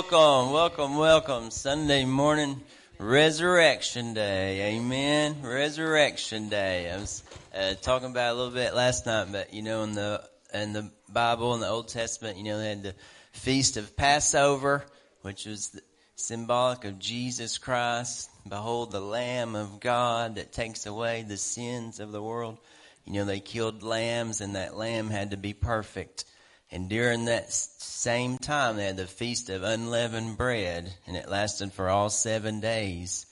[0.00, 1.50] Welcome, welcome, welcome.
[1.50, 2.62] Sunday morning,
[2.98, 4.76] Resurrection Day.
[4.76, 5.42] Amen.
[5.42, 6.90] Resurrection Day.
[6.90, 7.22] I was
[7.54, 10.24] uh, talking about a little bit last night, but you know, in the
[10.54, 12.94] in the Bible in the Old Testament, you know, they had the
[13.32, 14.86] feast of Passover,
[15.20, 15.78] which was
[16.16, 18.30] symbolic of Jesus Christ.
[18.48, 22.56] Behold, the Lamb of God that takes away the sins of the world.
[23.04, 26.24] You know, they killed lambs, and that lamb had to be perfect.
[26.72, 31.72] And during that same time, they had the Feast of Unleavened Bread, and it lasted
[31.72, 33.26] for all seven days.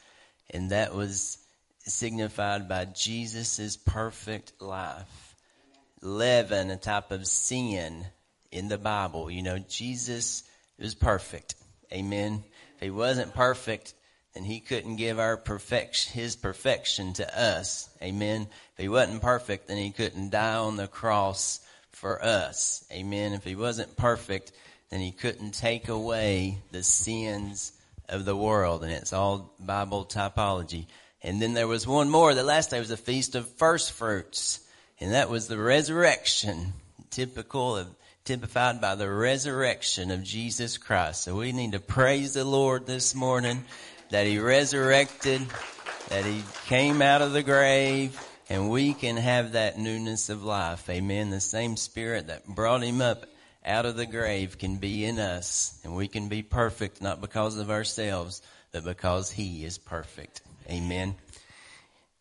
[0.51, 1.39] And that was
[1.79, 5.37] signified by Jesus' perfect life.
[6.01, 8.07] Leaven, a type of sin
[8.51, 9.31] in the Bible.
[9.31, 10.43] You know, Jesus
[10.79, 11.55] was perfect.
[11.93, 12.43] Amen.
[12.77, 13.95] If he wasn't perfect,
[14.35, 17.89] then he couldn't give our perfection, his perfection to us.
[18.03, 18.49] Amen.
[18.77, 21.61] If he wasn't perfect, then he couldn't die on the cross
[21.99, 22.85] for us.
[22.93, 23.33] Amen.
[23.33, 24.53] If he wasn't perfect,
[24.91, 27.73] then he couldn't take away the sins
[28.09, 28.85] of the world.
[28.85, 30.87] And it's all Bible typology.
[31.23, 32.35] And then there was one more.
[32.35, 34.61] The last day was the Feast of First Fruits.
[35.01, 36.73] And that was the resurrection,
[37.11, 37.89] typical of,
[38.25, 41.25] typified by the resurrection of Jesus Christ.
[41.25, 43.65] So we need to praise the Lord this morning
[44.11, 45.43] that he resurrected,
[46.11, 48.19] that he came out of the grave,
[48.49, 50.89] and we can have that newness of life.
[50.89, 51.31] Amen.
[51.31, 53.27] The same spirit that brought him up
[53.65, 57.59] out of the grave can be in us and we can be perfect not because
[57.59, 58.41] of ourselves,
[58.73, 60.41] but because he is perfect.
[60.71, 61.15] Amen.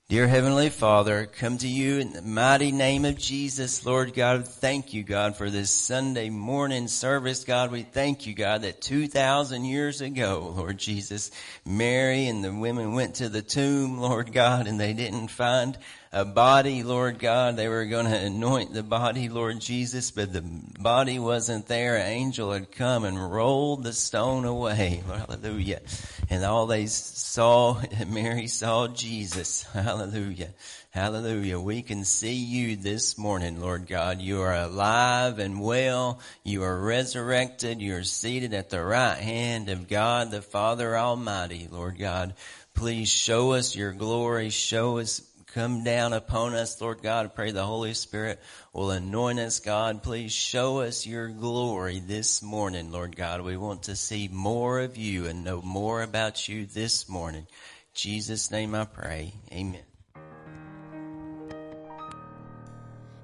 [0.09, 4.47] Dear Heavenly Father, come to you in the mighty name of Jesus, Lord God.
[4.47, 7.43] Thank you, God, for this Sunday morning service.
[7.43, 11.29] God, we thank you, God, that 2,000 years ago, Lord Jesus,
[11.65, 15.77] Mary and the women went to the tomb, Lord God, and they didn't find
[16.11, 17.57] a body, Lord God.
[17.57, 21.97] They were going to anoint the body, Lord Jesus, but the body wasn't there.
[21.97, 25.03] An angel had come and rolled the stone away.
[25.07, 25.81] Hallelujah.
[26.29, 29.63] And all they saw, Mary saw Jesus.
[29.73, 30.49] Hallelujah.
[30.91, 31.59] Hallelujah.
[31.59, 34.19] We can see you this morning, Lord God.
[34.19, 36.19] You are alive and well.
[36.43, 37.81] You are resurrected.
[37.81, 42.33] You are seated at the right hand of God, the Father Almighty, Lord God.
[42.73, 44.49] Please show us your glory.
[44.49, 45.21] Show us
[45.57, 47.25] come down upon us, Lord God.
[47.25, 48.39] I pray the Holy Spirit
[48.73, 50.03] will anoint us, God.
[50.03, 53.41] Please show us your glory this morning, Lord God.
[53.41, 57.41] We want to see more of you and know more about you this morning.
[57.41, 59.33] In Jesus' name I pray.
[59.51, 59.81] Amen.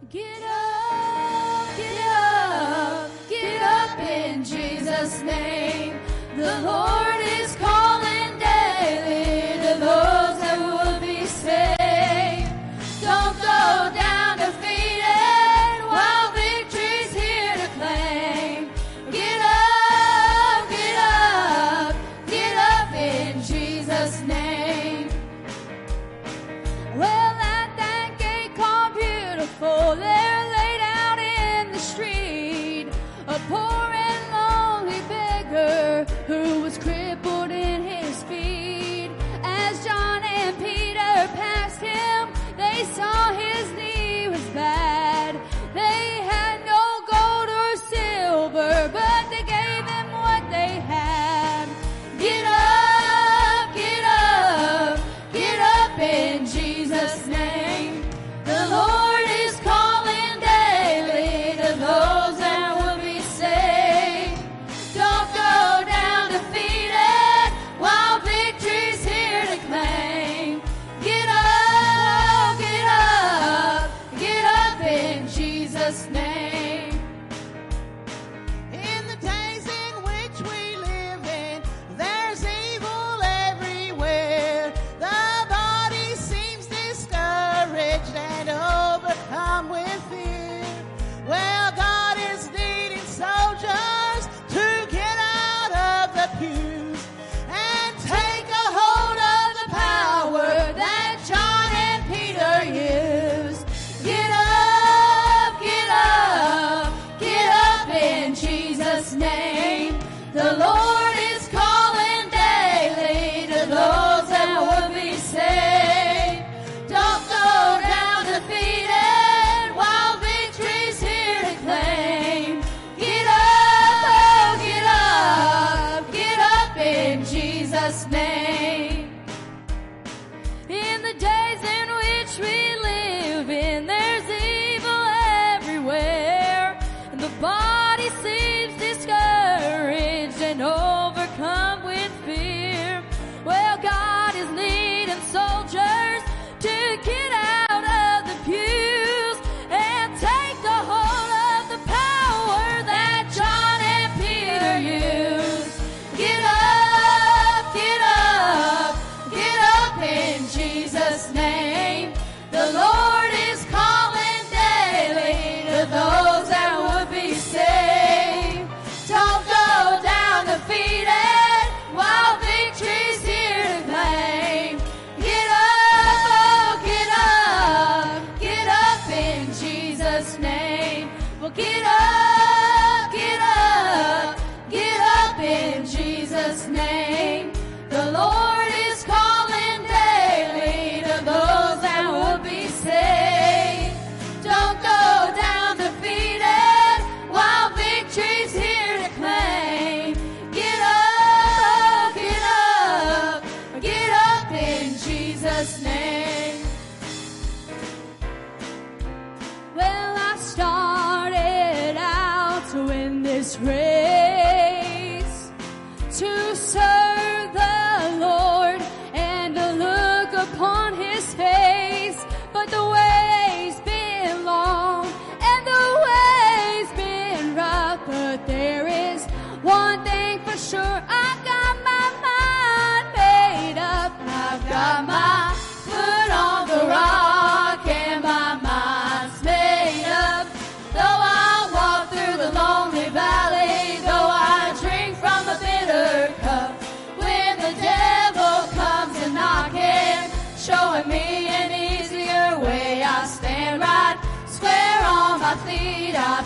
[0.09, 5.99] Get up, get up, get up in Jesus' name.
[6.35, 7.12] The Lord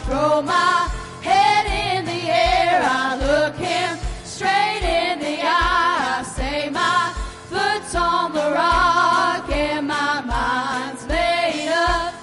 [0.07, 0.89] throw my
[1.21, 2.80] head in the air.
[2.81, 6.19] I look him straight in the eye.
[6.19, 7.13] I say my
[7.50, 12.13] foot's on the rock and my mind's made up.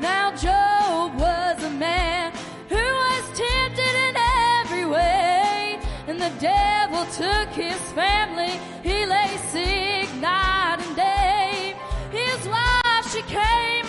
[0.00, 2.32] Now Job was a man
[2.70, 4.14] who was tempted in
[4.58, 5.78] every way,
[6.08, 8.54] and the devil took his family.
[8.82, 11.76] He lay sick night and day.
[12.10, 13.81] His wife she came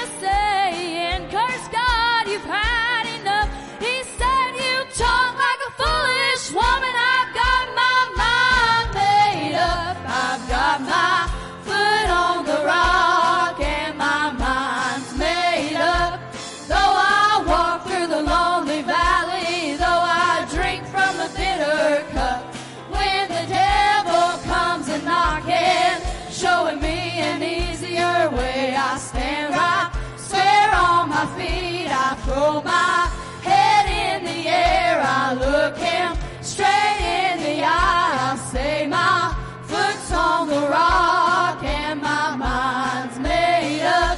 [31.37, 31.87] feet.
[31.89, 33.09] I throw my
[33.41, 35.01] head in the air.
[35.03, 38.31] I look him straight in the eye.
[38.31, 44.17] I say my foot's on the rock and my mind's made up.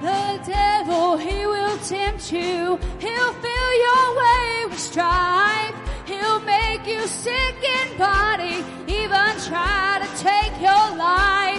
[0.00, 2.78] The devil, he will tempt you.
[2.98, 5.76] He'll fill your way with strife.
[6.06, 11.51] He'll make you sick in body, even try to take your life.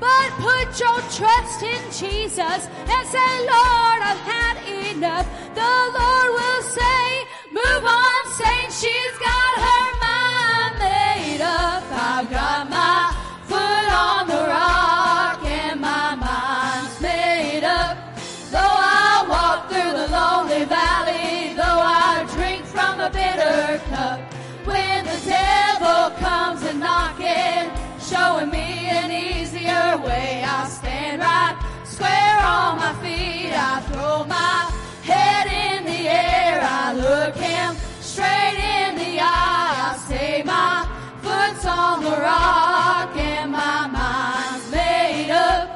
[0.00, 4.56] But put your trust in Jesus and say, Lord, I've had
[4.90, 5.26] enough.
[5.54, 7.02] The Lord will say,
[7.52, 11.84] move on, saint, she's got her mind made up.
[11.92, 12.79] I've got my
[32.50, 33.52] on my feet.
[33.72, 34.56] I throw my
[35.10, 36.54] head in the air.
[36.82, 39.74] I look him straight in the eye.
[39.90, 40.76] I say my
[41.24, 45.66] foot's on the rock and my mind's made up.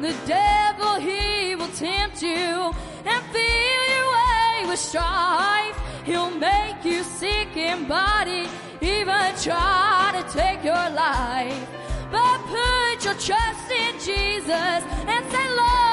[0.00, 2.72] The devil, he will tempt you
[3.10, 5.78] and fill your way with strife.
[6.04, 8.44] He'll make you sick in body,
[8.82, 11.83] even try to take your life.
[12.14, 14.80] But put your trust in Jesus
[15.10, 15.83] and say, Lord,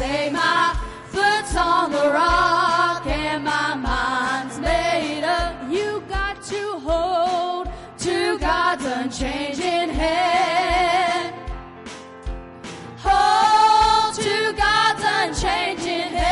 [0.00, 0.74] say my
[1.08, 5.70] foot's on the rock and my mind's made up.
[5.70, 11.34] You got to hold to God's unchanging hand.
[12.96, 16.29] Hold to God's unchanging hand.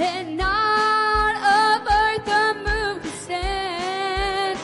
[0.00, 1.84] and not of
[2.24, 4.58] the moon stand.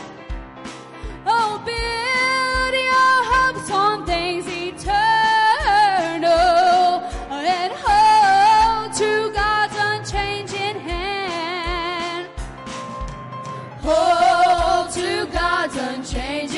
[1.27, 4.95] Oh, build your hopes on things eternal
[7.31, 12.29] and hold to God's unchanging hand.
[13.83, 16.58] Hold to God's unchanging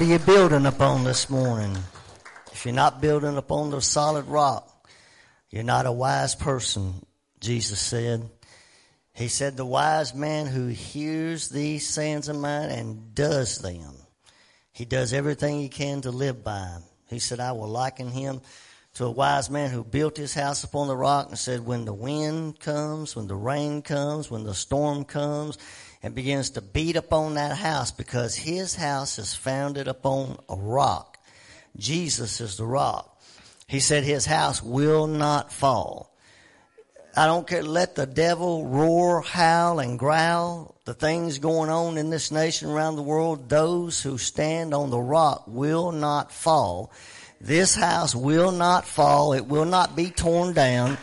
[0.00, 1.76] What are you building upon this morning?
[2.52, 4.88] If you're not building upon the solid rock,
[5.50, 7.04] you're not a wise person,
[7.38, 8.26] Jesus said.
[9.12, 13.92] He said, The wise man who hears these sayings of mine and does them,
[14.72, 16.78] he does everything he can to live by.
[17.10, 18.40] He said, I will liken him
[18.94, 21.92] to a wise man who built his house upon the rock and said, When the
[21.92, 25.58] wind comes, when the rain comes, when the storm comes,
[26.02, 31.18] and begins to beat upon that house because his house is founded upon a rock.
[31.76, 33.20] Jesus is the rock.
[33.66, 36.10] He said his house will not fall.
[37.16, 37.62] I don't care.
[37.62, 40.76] Let the devil roar, howl, and growl.
[40.84, 45.00] The things going on in this nation around the world, those who stand on the
[45.00, 46.92] rock will not fall.
[47.40, 49.32] This house will not fall.
[49.32, 50.98] It will not be torn down.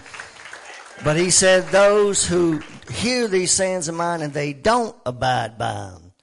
[1.03, 2.61] But he said those who
[2.91, 6.13] hear these sayings of mine and they don't abide by them,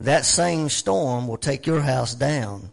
[0.00, 2.72] that same storm will take your house down.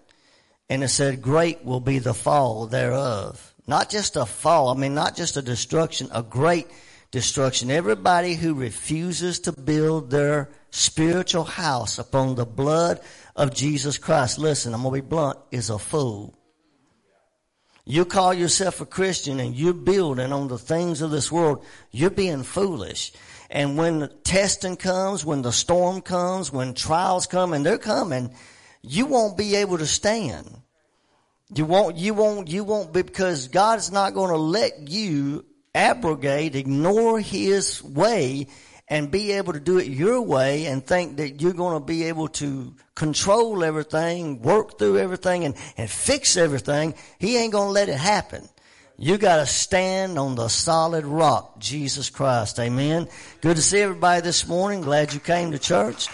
[0.69, 3.53] And it said great will be the fall thereof.
[3.67, 6.67] Not just a fall, I mean, not just a destruction, a great
[7.11, 7.71] destruction.
[7.71, 12.99] Everybody who refuses to build their spiritual house upon the blood
[13.35, 16.38] of Jesus Christ, listen, I'm going to be blunt, is a fool.
[17.89, 22.11] You call yourself a Christian and you're building on the things of this world, you're
[22.11, 23.11] being foolish.
[23.49, 28.35] And when the testing comes, when the storm comes, when trials come, and they're coming,
[28.83, 30.61] you won't be able to stand.
[31.51, 35.43] You won't, you won't, you won't be, because God's not going to let you
[35.73, 38.45] abrogate, ignore His way,
[38.89, 42.05] and be able to do it your way and think that you're going to be
[42.05, 46.95] able to control everything, work through everything, and, and fix everything.
[47.19, 48.49] He ain't going to let it happen.
[48.97, 52.59] You got to stand on the solid rock, Jesus Christ.
[52.59, 53.07] Amen.
[53.39, 54.81] Good to see everybody this morning.
[54.81, 56.09] Glad you came to church.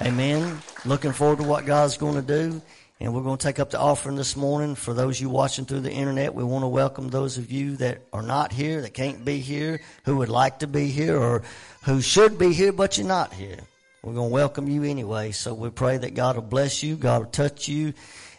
[0.00, 0.58] Amen.
[0.86, 2.62] Looking forward to what God's going to do.
[3.00, 4.74] And we're going to take up the offering this morning.
[4.74, 7.76] For those of you watching through the internet, we want to welcome those of you
[7.76, 11.42] that are not here, that can't be here, who would like to be here, or
[11.84, 13.58] who should be here, but you're not here.
[14.02, 15.30] We're going to welcome you anyway.
[15.30, 17.94] So we pray that God will bless you, God will touch you,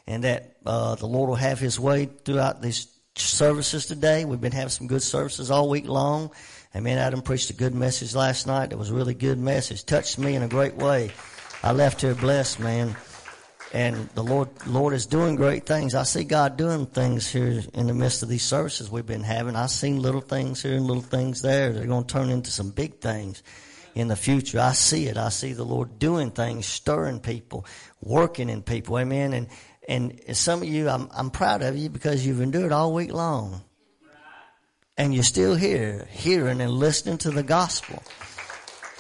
[0.06, 4.26] and that uh, the Lord will have His way throughout these services today.
[4.26, 6.32] We've been having some good services all week long.
[6.76, 6.98] Amen.
[6.98, 8.74] Adam preached a good message last night.
[8.74, 9.86] It was a really good message.
[9.86, 11.12] Touched me in a great way.
[11.64, 12.98] I left here blessed, man
[13.74, 15.94] and the Lord Lord is doing great things.
[15.94, 19.56] I see God doing things here in the midst of these services we've been having.
[19.56, 21.72] I've seen little things here and little things there.
[21.72, 23.44] They're going to turn into some big things
[23.94, 24.60] in the future.
[24.60, 25.18] I see it.
[25.18, 27.66] I see the Lord doing things, stirring people,
[28.02, 28.98] working in people.
[28.98, 29.34] Amen.
[29.34, 29.48] And
[29.88, 33.62] and some of you, I'm I'm proud of you because you've endured all week long,
[34.98, 38.04] and you're still here, hearing and listening to the gospel.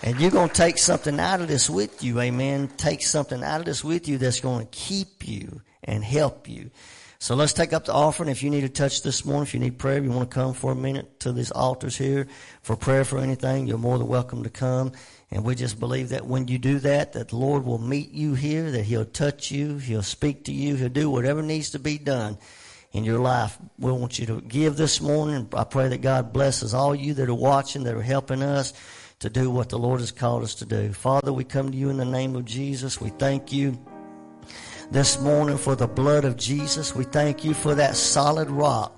[0.01, 2.70] And you're going to take something out of this with you, amen.
[2.77, 6.72] Take something out of this with you that's going to keep you and help you.
[7.22, 8.29] So let's take up the offering.
[8.29, 10.53] If you need a touch this morning, if you need prayer, you want to come
[10.53, 12.27] for a minute to these altars here
[12.62, 14.94] for prayer for anything, you're more than welcome to come.
[15.32, 18.36] And we just believe that when you do that, that the Lord will meet you
[18.36, 21.98] here, that He'll touch you, He'll speak to you, He'll do whatever needs to be
[21.98, 22.38] done
[22.94, 23.58] in your life.
[23.77, 25.50] We want you to give this morning.
[25.54, 28.71] I pray that God blesses all you that are watching, that are helping us
[29.19, 30.93] to do what the Lord has called us to do.
[30.93, 33.01] Father, we come to you in the name of Jesus.
[33.01, 33.77] We thank you
[34.91, 36.95] this morning for the blood of Jesus.
[36.95, 38.97] We thank you for that solid rock,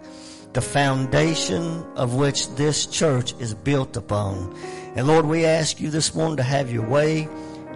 [0.53, 4.55] the foundation of which this church is built upon.
[4.95, 7.27] And Lord, we ask you this morning to have your way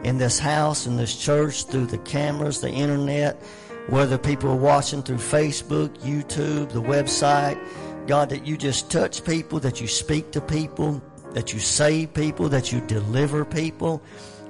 [0.03, 3.41] in this house, in this church, through the cameras, the internet,
[3.89, 7.60] whether people are watching through Facebook, YouTube, the website.
[8.05, 11.01] God, that you just touch people, that you speak to people,
[11.36, 14.02] that you save people, that you deliver people.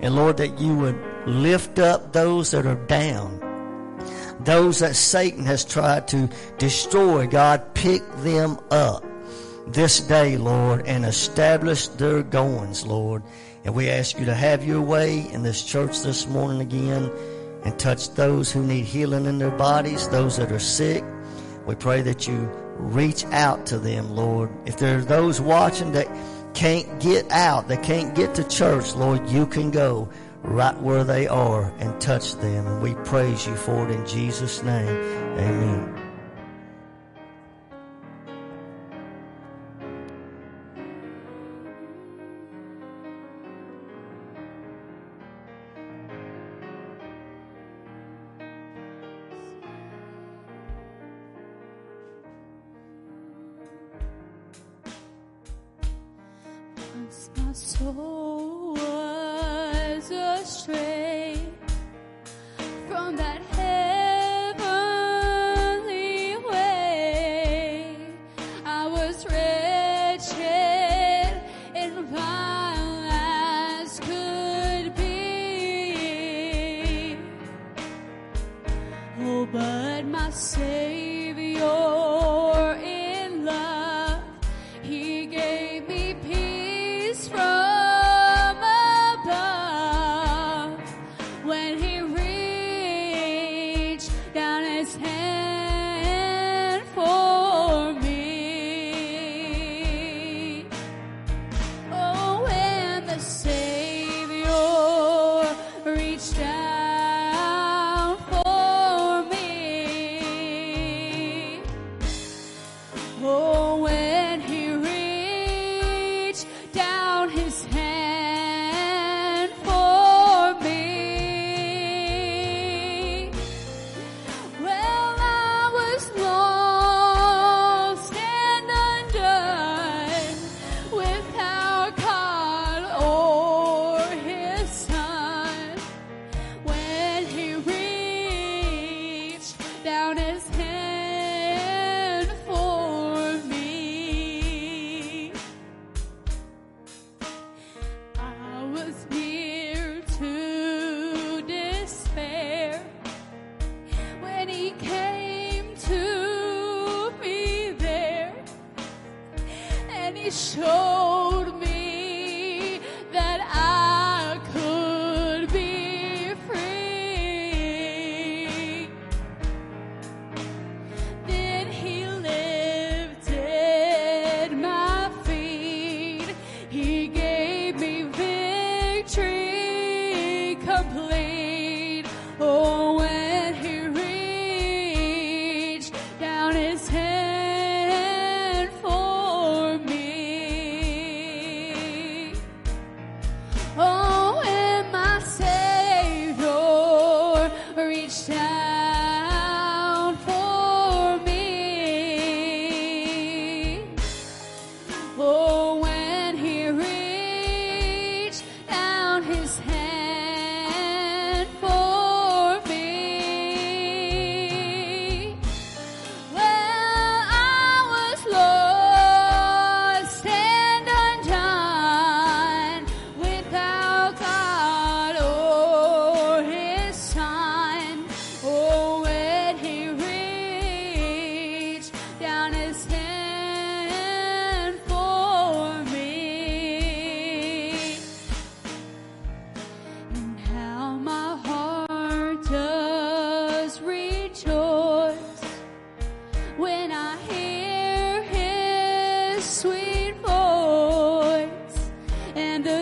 [0.01, 0.95] And Lord, that you would
[1.25, 3.41] lift up those that are down.
[4.41, 9.03] Those that Satan has tried to destroy, God, pick them up
[9.65, 13.23] this day, Lord, and establish their goings, Lord.
[13.63, 17.11] And we ask you to have your way in this church this morning again
[17.63, 21.03] and touch those who need healing in their bodies, those that are sick.
[21.65, 24.51] We pray that you reach out to them, Lord.
[24.67, 26.07] If there are those watching that
[26.55, 30.09] can't get out, they can't get to church, Lord, you can go
[30.41, 32.65] right where they are and touch them.
[32.65, 34.87] And we praise you for it in Jesus' name.
[35.37, 36.04] Amen.
[63.11, 63.54] That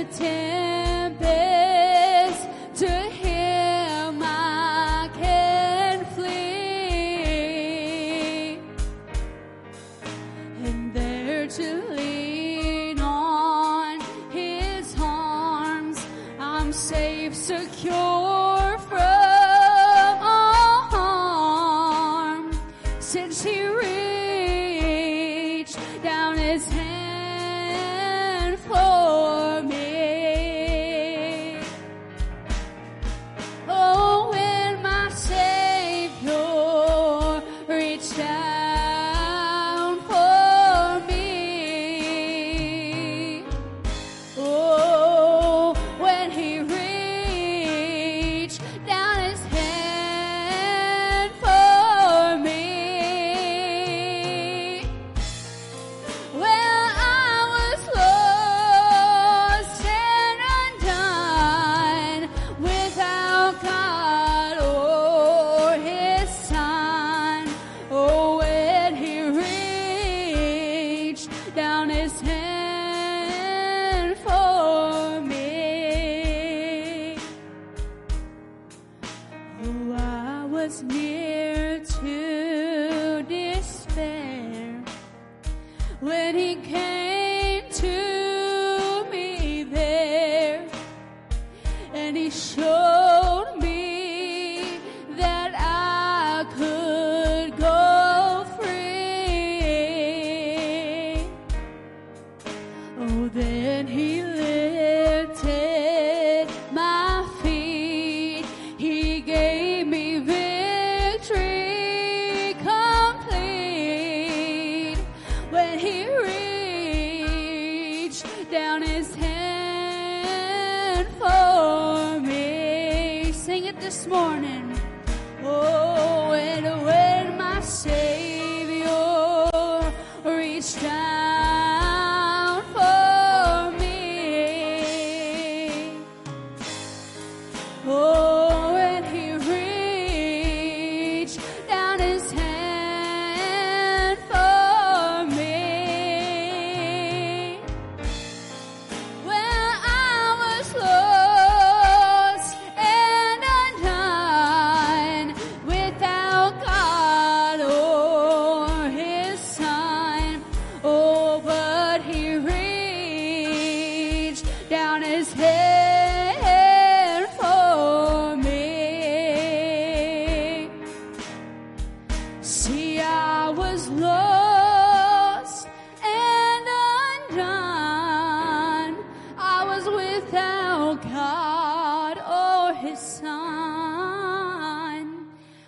[0.03, 0.52] the temple.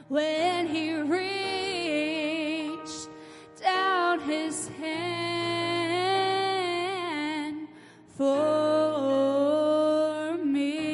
[0.08, 1.10] When He reached
[3.62, 5.26] down His hand
[8.16, 10.86] for me.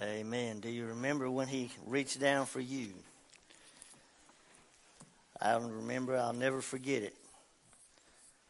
[0.00, 0.60] Amen.
[0.60, 2.94] Do you remember when he reached down for you?
[5.40, 7.14] I remember, I'll never forget it.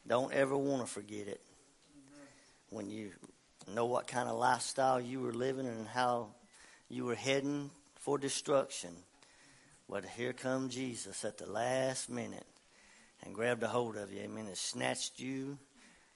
[0.07, 1.41] Don't ever want to forget it.
[2.71, 3.11] When you
[3.73, 6.29] know what kind of lifestyle you were living and how
[6.89, 8.91] you were heading for destruction.
[9.89, 12.47] But here come Jesus at the last minute
[13.25, 14.21] and grabbed a hold of you.
[14.21, 14.47] Amen.
[14.47, 15.59] And snatched you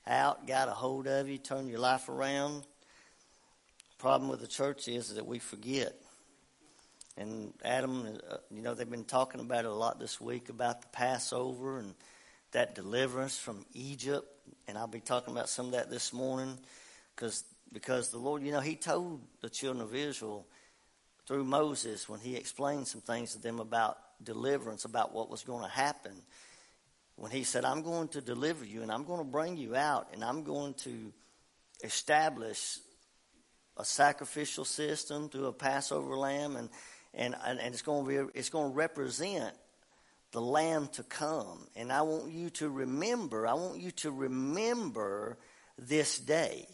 [0.07, 2.65] out, got a hold of you, turned your life around
[4.05, 5.95] problem with the church is that we forget.
[7.17, 10.83] And Adam, uh, you know, they've been talking about it a lot this week about
[10.83, 11.95] the Passover and
[12.55, 14.27] that deliverance from Egypt.
[14.67, 16.59] And I'll be talking about some of that this morning
[17.15, 20.47] because because the Lord, you know, He told the children of Israel
[21.27, 25.63] through Moses when He explained some things to them about deliverance, about what was going
[25.65, 26.13] to happen.
[27.17, 30.09] When He said, I'm going to deliver you and I'm going to bring you out
[30.13, 31.13] and I'm going to
[31.83, 32.79] establish
[33.77, 36.69] a sacrificial system through a Passover lamb, and
[37.13, 39.55] and and it's going to be it's going to represent
[40.35, 41.67] the lamb to come.
[41.77, 43.47] And I want you to remember.
[43.47, 45.39] I want you to remember
[45.79, 46.67] this day.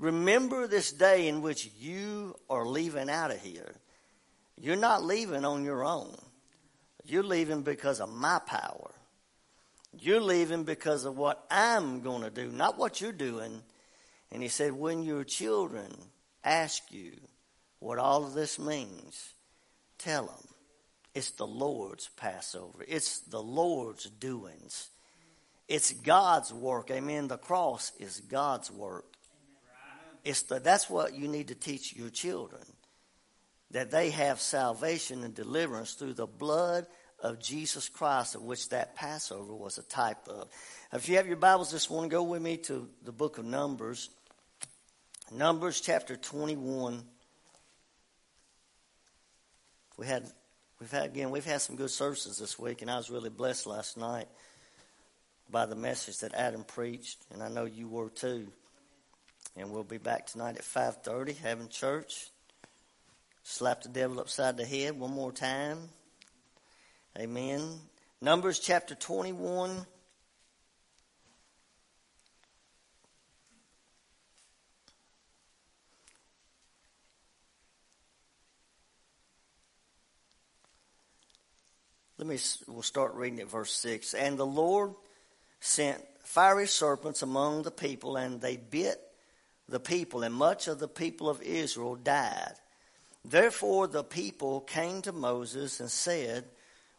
[0.00, 3.76] Remember this day in which you are leaving out of here.
[4.56, 6.16] You're not leaving on your own.
[7.04, 8.90] You're leaving because of my power.
[9.96, 13.62] You're leaving because of what I'm going to do, not what you're doing.
[14.32, 15.94] And he said, when your children
[16.42, 17.12] ask you
[17.78, 19.32] what all of this means,
[19.96, 20.47] tell them
[21.18, 22.84] it's the Lord's Passover.
[22.86, 24.88] It's the Lord's doings.
[25.66, 26.92] It's God's work.
[26.92, 27.26] Amen.
[27.26, 29.04] The cross is God's work.
[30.24, 32.62] It's the, that's what you need to teach your children.
[33.72, 36.86] That they have salvation and deliverance through the blood
[37.18, 40.48] of Jesus Christ, of which that Passover was a type of.
[40.92, 44.08] If you have your Bibles this morning, go with me to the book of Numbers.
[45.32, 47.02] Numbers chapter 21.
[49.96, 50.30] We had,
[50.80, 53.66] we've had, again, we've had some good services this week, and I was really blessed
[53.66, 54.28] last night
[55.50, 58.48] by the message that Adam preached, and I know you were too.
[59.56, 62.30] And we'll be back tonight at 5.30 having church.
[63.42, 65.88] Slap the devil upside the head one more time.
[67.18, 67.80] Amen.
[68.20, 69.86] Numbers chapter 21.
[82.18, 84.12] Let me, we'll start reading at verse 6.
[84.14, 84.92] And the Lord
[85.60, 89.00] sent fiery serpents among the people, and they bit
[89.68, 92.54] the people, and much of the people of Israel died.
[93.24, 96.44] Therefore the people came to Moses and said,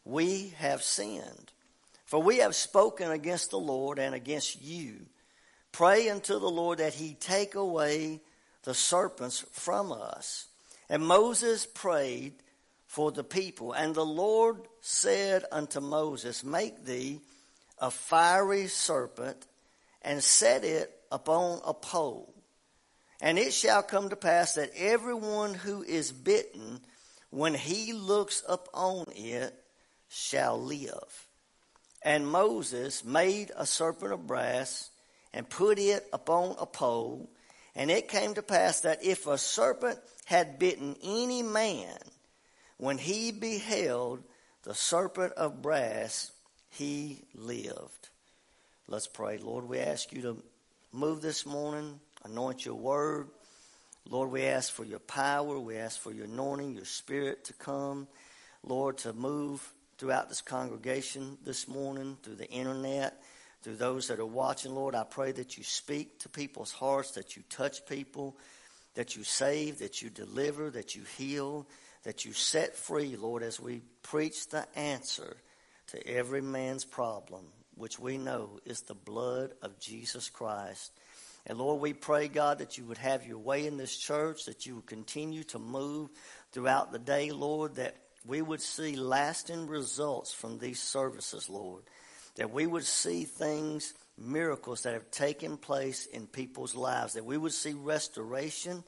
[0.05, 1.51] We have sinned,
[2.05, 5.05] for we have spoken against the Lord and against you.
[5.73, 8.21] Pray unto the Lord that he take away
[8.63, 10.47] the serpents from us.
[10.88, 12.36] And Moses prayed
[12.89, 13.71] for the people.
[13.71, 17.21] And the Lord said unto Moses, Make thee
[17.78, 19.45] a fiery serpent
[20.02, 22.34] and set it upon a pole.
[23.21, 26.80] And it shall come to pass that everyone who is bitten,
[27.30, 29.54] when he looks upon it,
[30.08, 31.28] shall live.
[32.02, 34.89] And Moses made a serpent of brass
[35.32, 37.30] and put it upon a pole.
[37.75, 41.99] And it came to pass that if a serpent had bitten any man,
[42.80, 44.24] when he beheld
[44.63, 46.32] the serpent of brass,
[46.70, 48.10] he lived.
[48.88, 49.38] Let's pray.
[49.38, 50.44] Lord, we ask you to
[50.94, 53.28] move this morning, anoint your word.
[54.10, 55.60] Lord, we ask for your power.
[55.60, 58.08] We ask for your anointing, your spirit to come.
[58.63, 59.62] Lord, to move
[59.98, 63.22] throughout this congregation this morning, through the internet,
[63.62, 64.74] through those that are watching.
[64.74, 68.38] Lord, I pray that you speak to people's hearts, that you touch people,
[68.96, 71.68] that you save, that you deliver, that you heal
[72.03, 75.38] that you set free, Lord, as we preach the answer
[75.88, 80.91] to every man's problem, which we know is the blood of Jesus Christ.
[81.45, 84.65] And Lord, we pray, God, that you would have your way in this church, that
[84.65, 86.09] you would continue to move
[86.51, 91.83] throughout the day, Lord, that we would see lasting results from these services, Lord.
[92.35, 97.38] That we would see things, miracles that have taken place in people's lives, that we
[97.38, 98.83] would see restoration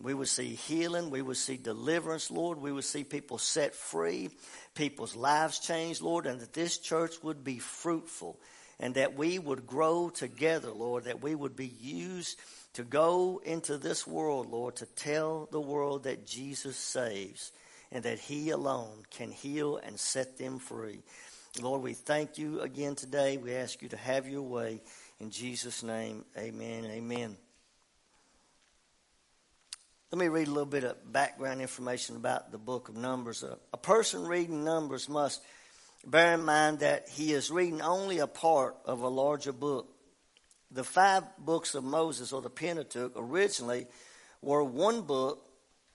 [0.00, 1.10] we would see healing.
[1.10, 2.58] We would see deliverance, Lord.
[2.58, 4.30] We would see people set free,
[4.74, 8.38] people's lives changed, Lord, and that this church would be fruitful
[8.80, 12.38] and that we would grow together, Lord, that we would be used
[12.74, 17.52] to go into this world, Lord, to tell the world that Jesus saves
[17.92, 21.02] and that He alone can heal and set them free.
[21.60, 23.36] Lord, we thank you again today.
[23.36, 24.82] We ask you to have your way.
[25.20, 26.84] In Jesus' name, amen.
[26.86, 27.36] Amen.
[30.12, 33.42] Let me read a little bit of background information about the book of Numbers.
[33.42, 35.42] A, a, person reading Numbers must
[36.06, 39.88] bear in mind that he is reading only a part of a larger book.
[40.70, 43.86] The five books of Moses, or the Pentateuch, originally
[44.40, 45.44] were one book,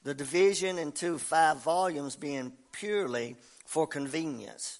[0.03, 4.79] the division into five volumes being purely for convenience.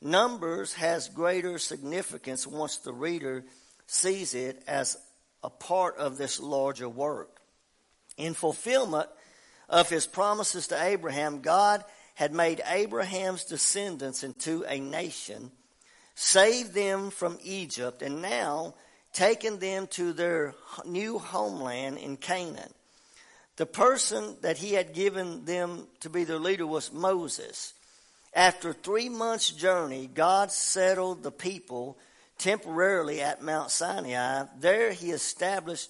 [0.00, 3.44] Numbers has greater significance once the reader
[3.86, 4.96] sees it as
[5.44, 7.39] a part of this larger work.
[8.20, 9.08] In fulfillment
[9.70, 11.82] of his promises to Abraham, God
[12.14, 15.50] had made Abraham's descendants into a nation,
[16.14, 18.74] saved them from Egypt, and now
[19.14, 20.54] taken them to their
[20.84, 22.74] new homeland in Canaan.
[23.56, 27.72] The person that he had given them to be their leader was Moses.
[28.34, 31.96] After three months' journey, God settled the people
[32.36, 34.44] temporarily at Mount Sinai.
[34.58, 35.88] There he established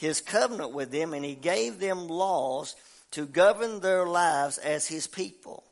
[0.00, 2.74] his covenant with them and he gave them laws
[3.10, 5.62] to govern their lives as his people.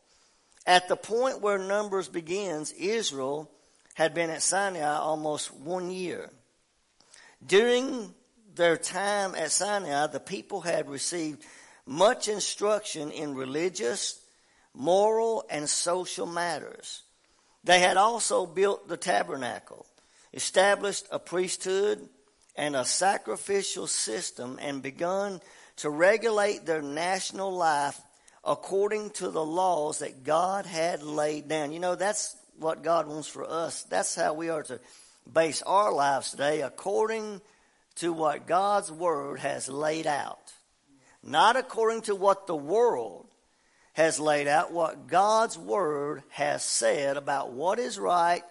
[0.66, 3.50] At the point where Numbers begins, Israel
[3.94, 6.28] had been at Sinai almost one year.
[7.44, 8.12] During
[8.54, 11.42] their time at Sinai, the people had received
[11.86, 14.20] much instruction in religious,
[14.74, 17.00] moral, and social matters.
[17.64, 19.86] They had also built the tabernacle,
[20.34, 22.10] established a priesthood,
[22.58, 25.40] and a sacrificial system and begun
[25.76, 27.98] to regulate their national life
[28.44, 31.70] according to the laws that God had laid down.
[31.70, 33.84] You know, that's what God wants for us.
[33.84, 34.80] That's how we are to
[35.32, 37.40] base our lives today according
[37.96, 40.52] to what God's Word has laid out.
[41.22, 43.28] Not according to what the world
[43.92, 48.42] has laid out, what God's Word has said about what is right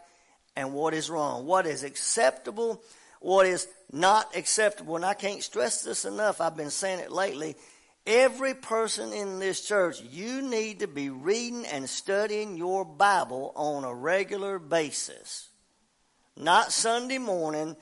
[0.55, 2.81] and what is wrong, what is acceptable
[3.27, 4.95] what is not acceptable.
[4.95, 6.39] And I can't stress this enough.
[6.39, 7.57] I've been saying it lately.
[8.05, 13.83] Every person in this church, you need to be reading and studying your Bible on
[13.83, 15.49] a regular basis.
[16.37, 17.75] Not Sunday morning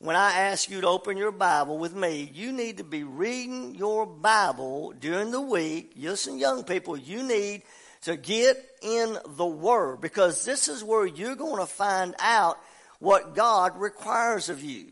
[0.00, 2.30] when I ask you to open your Bible with me.
[2.34, 5.94] You need to be reading your Bible during the week.
[5.96, 7.62] Listen, young people, you need
[8.02, 12.58] to get in the Word because this is where you're going to find out
[13.00, 14.86] what God requires of you.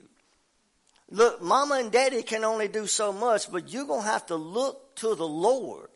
[1.10, 4.36] Look, mama and daddy can only do so much, but you're going to have to
[4.36, 5.88] look to the Lord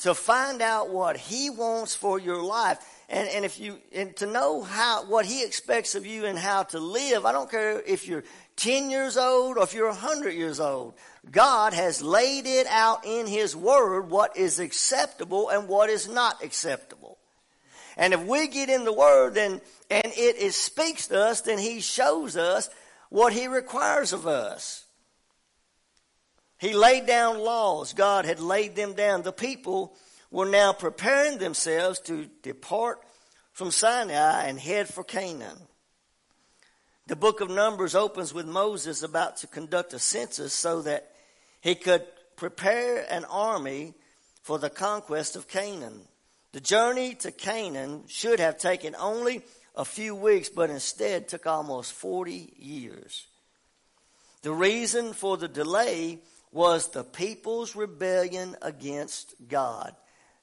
[0.00, 2.78] to find out what He wants for your life.
[3.08, 6.64] And, and if you, and to know how, what He expects of you and how
[6.64, 8.24] to live, I don't care if you're
[8.56, 10.94] 10 years old or if you're 100 years old.
[11.30, 16.42] God has laid it out in His Word what is acceptable and what is not
[16.44, 17.18] acceptable.
[17.96, 21.80] And if we get in the Word then, and it, speaks to us, then He
[21.80, 22.68] shows us
[23.10, 24.84] what He requires of us.
[26.58, 27.92] He laid down laws.
[27.92, 29.22] God had laid them down.
[29.22, 29.96] The people
[30.30, 33.00] were now preparing themselves to depart
[33.52, 35.58] from Sinai and head for Canaan.
[37.06, 41.10] The book of Numbers opens with Moses about to conduct a census so that
[41.60, 42.04] he could
[42.36, 43.94] prepare an army
[44.42, 46.02] for the conquest of Canaan.
[46.52, 49.42] The journey to Canaan should have taken only
[49.78, 53.28] a few weeks, but instead took almost 40 years.
[54.42, 56.18] The reason for the delay
[56.50, 59.94] was the people's rebellion against God.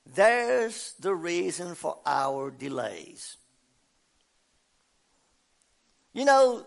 [0.06, 3.36] There's the reason for our delays.
[6.14, 6.66] You know,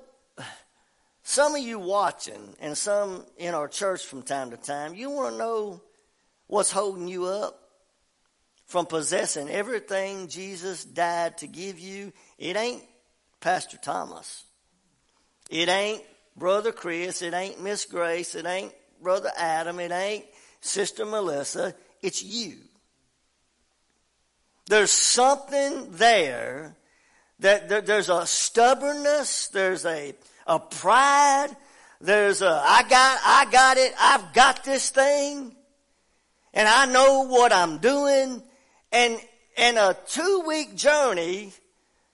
[1.22, 5.32] some of you watching and some in our church from time to time, you want
[5.32, 5.80] to know
[6.48, 7.67] what's holding you up
[8.68, 12.82] from possessing everything Jesus died to give you it ain't
[13.40, 14.44] Pastor Thomas.
[15.50, 16.02] It ain't
[16.36, 17.22] Brother Chris.
[17.22, 18.34] It ain't Miss Grace.
[18.34, 18.72] It ain't
[19.02, 19.80] Brother Adam.
[19.80, 20.24] It ain't
[20.60, 21.74] Sister Melissa.
[22.02, 22.56] It's you.
[24.66, 26.76] There's something there
[27.40, 29.48] that there, there's a stubbornness.
[29.48, 30.14] There's a,
[30.46, 31.48] a pride.
[32.00, 33.94] There's a, I got, I got it.
[33.98, 35.56] I've got this thing.
[36.52, 38.42] And I know what I'm doing.
[38.92, 39.20] And,
[39.56, 41.52] and a two week journey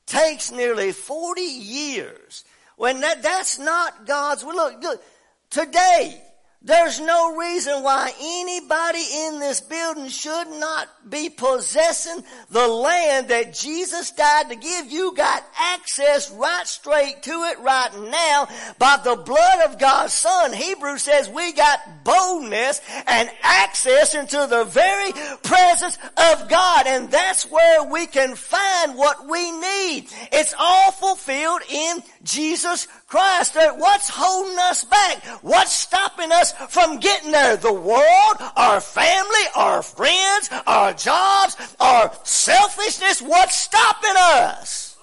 [0.06, 2.44] takes nearly 40 years.
[2.76, 4.54] When that, that's not God's will.
[4.54, 5.02] Look, look,
[5.50, 6.20] today,
[6.66, 13.52] there's no reason why anybody in this building should not be possessing the land that
[13.52, 14.90] Jesus died to give.
[14.90, 18.48] You got access right straight to it right now
[18.78, 20.54] by the blood of God's Son.
[20.54, 25.12] Hebrews says we got boldness and access into the very
[25.42, 26.86] presence of God.
[26.86, 30.06] And that's where we can find what we need.
[30.32, 33.54] It's all fulfilled in Jesus Christ.
[33.54, 35.24] What's holding us back?
[35.42, 37.56] What's stopping us from getting there?
[37.56, 43.22] The world, our family, our friends, our jobs, our selfishness.
[43.22, 44.96] What's stopping us?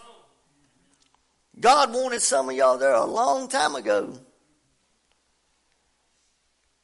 [1.59, 4.17] God wanted some of y'all there a long time ago.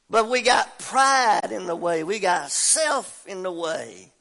[0.10, 2.04] But we got pride in the way.
[2.04, 4.14] We got self in the way.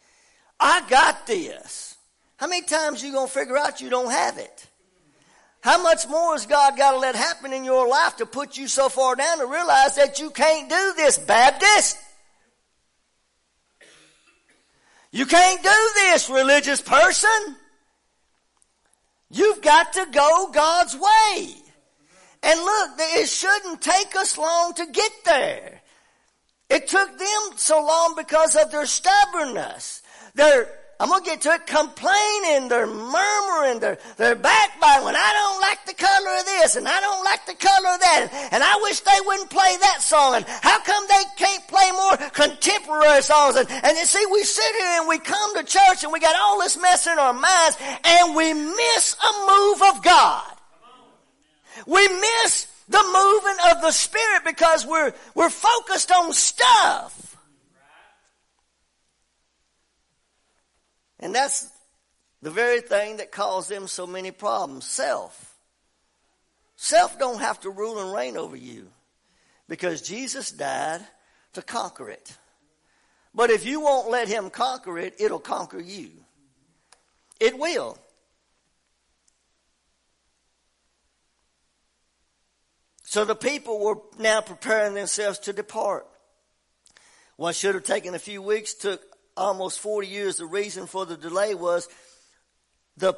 [0.59, 1.97] I got this.
[2.39, 4.66] How many times you gonna figure out you don't have it?
[5.61, 8.69] How much more has God got to let happen in your life to put you
[8.69, 11.99] so far down to realize that you can't do this, Baptist?
[15.11, 17.57] You can't do this, religious person.
[19.31, 21.55] You've got to go God's way.
[22.43, 25.81] And look, it shouldn't take us long to get there.
[26.69, 30.03] It took them so long because of their stubbornness.
[30.35, 35.12] Their I'm gonna get to it, complaining, they're murmuring, they're, they're backbiting.
[35.14, 38.49] I don't like the color of this and I don't like the color of that.
[38.51, 40.36] And I wish they wouldn't play that song.
[40.36, 43.57] And how come they can't play more contemporary songs?
[43.57, 46.34] And, and you see we sit here and we come to church and we got
[46.40, 50.51] all this mess in our minds and we miss a move of God.
[51.86, 57.36] We miss the moving of the Spirit because we're, we're focused on stuff.
[61.19, 61.69] And that's
[62.43, 64.85] the very thing that caused them so many problems.
[64.87, 65.55] Self.
[66.77, 68.89] Self don't have to rule and reign over you
[69.69, 71.01] because Jesus died
[71.55, 72.37] to conquer it.
[73.35, 76.11] But if you won't let him conquer it, it'll conquer you.
[77.41, 77.99] It will.
[83.03, 86.07] So the people were now preparing themselves to depart.
[87.37, 89.01] What should have taken a few weeks took
[89.37, 91.89] almost 40 years, the reason for the delay was
[92.97, 93.14] the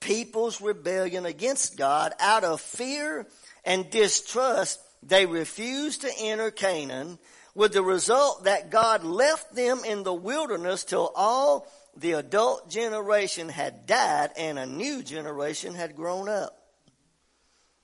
[0.00, 2.12] people's rebellion against God.
[2.20, 3.26] Out of fear
[3.64, 7.18] and distrust, they refused to enter Canaan
[7.54, 11.66] with the result that God left them in the wilderness till all
[11.96, 16.56] the adult generation had died and a new generation had grown up.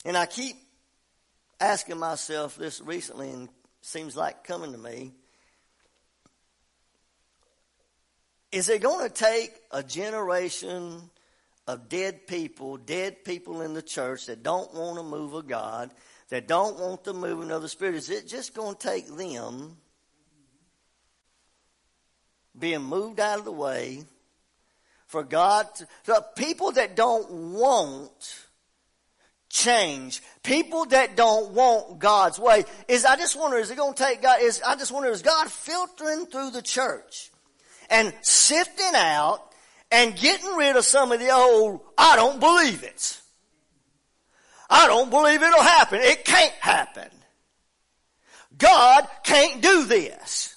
[0.04, 0.56] And I keep
[1.60, 3.48] asking myself this recently and
[3.82, 5.12] seems like coming to me.
[8.50, 11.10] Is it going to take a generation
[11.66, 15.90] of dead people, dead people in the church that don't want to move of God,
[16.30, 17.96] that don't want the moving of the Spirit?
[17.96, 19.76] Is it just going to take them
[22.58, 24.04] being moved out of the way
[25.06, 28.46] for God to, the people that don't want
[29.50, 34.02] change, people that don't want God's way, is I just wonder, is it going to
[34.02, 37.30] take God, is, I just wonder, is God filtering through the church
[37.90, 39.42] and sifting out
[39.90, 43.20] and getting rid of some of the old, I don't believe it.
[44.70, 46.00] I don't believe it'll happen.
[46.02, 47.08] It can't happen.
[48.58, 50.54] God can't do this.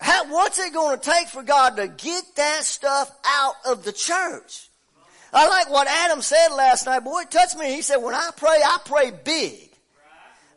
[0.00, 3.92] How, what's it going to take for God to get that stuff out of the
[3.92, 4.68] church?
[5.32, 7.00] I like what Adam said last night.
[7.00, 7.74] Boy, it touched me.
[7.74, 9.70] He said, when I pray, I pray big.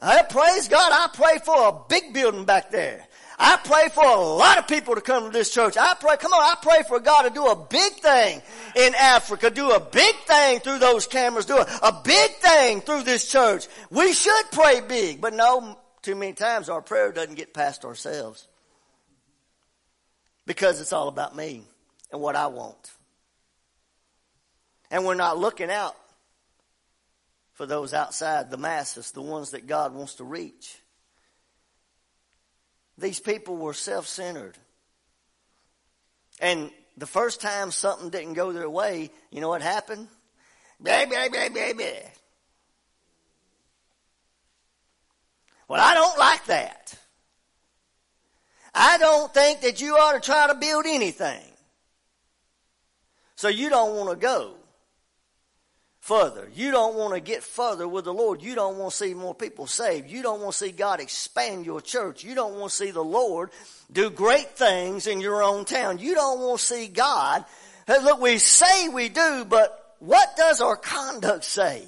[0.01, 0.91] I praise God.
[0.91, 3.06] I pray for a big building back there.
[3.39, 5.77] I pray for a lot of people to come to this church.
[5.77, 8.41] I pray, come on, I pray for God to do a big thing
[8.75, 13.03] in Africa, do a big thing through those cameras, do a, a big thing through
[13.03, 13.67] this church.
[13.91, 18.47] We should pray big, but no, too many times our prayer doesn't get past ourselves.
[20.47, 21.61] Because it's all about me
[22.11, 22.91] and what I want.
[24.89, 25.95] And we're not looking out
[27.53, 30.77] for those outside, the masses, the ones that God wants to reach.
[32.97, 34.57] These people were self centered.
[36.39, 40.07] And the first time something didn't go their way, you know what happened?
[40.79, 41.85] Blah, blah, blah, blah, blah.
[45.67, 46.95] Well, I don't like that.
[48.73, 51.43] I don't think that you ought to try to build anything.
[53.35, 54.55] So you don't want to go
[56.07, 56.49] further.
[56.55, 58.41] You don't want to get further with the Lord.
[58.41, 60.09] You don't want to see more people saved.
[60.09, 62.23] You don't want to see God expand your church.
[62.23, 63.49] You don't want to see the Lord
[63.91, 65.99] do great things in your own town.
[65.99, 67.43] You don't want to see God.
[67.87, 71.83] Hey, look, we say we do, but what does our conduct say?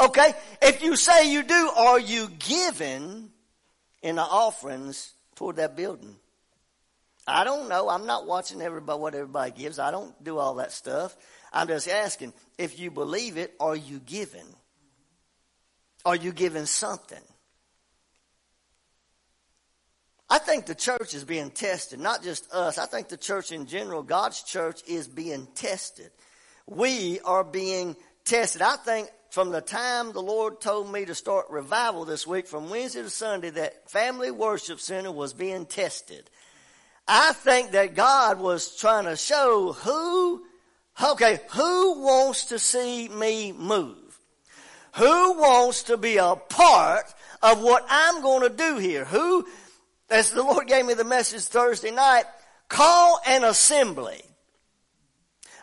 [0.00, 0.32] Okay?
[0.62, 3.28] If you say you do, are you giving
[4.02, 6.16] in the offerings toward that building?
[7.26, 7.90] I don't know.
[7.90, 9.78] I'm not watching everybody what everybody gives.
[9.78, 11.14] I don't do all that stuff.
[11.52, 14.46] I'm just asking, if you believe it, are you giving?
[16.04, 17.22] Are you giving something?
[20.30, 22.78] I think the church is being tested, not just us.
[22.78, 26.10] I think the church in general, God's church is being tested.
[26.66, 28.62] We are being tested.
[28.62, 32.70] I think from the time the Lord told me to start revival this week, from
[32.70, 36.30] Wednesday to Sunday, that Family Worship Center was being tested.
[37.06, 40.44] I think that God was trying to show who
[41.02, 43.96] Okay, who wants to see me move?
[44.96, 47.04] Who wants to be a part
[47.42, 49.04] of what I'm going to do here?
[49.04, 49.46] Who,
[50.10, 52.24] as the Lord gave me the message Thursday night,
[52.68, 54.22] call an assembly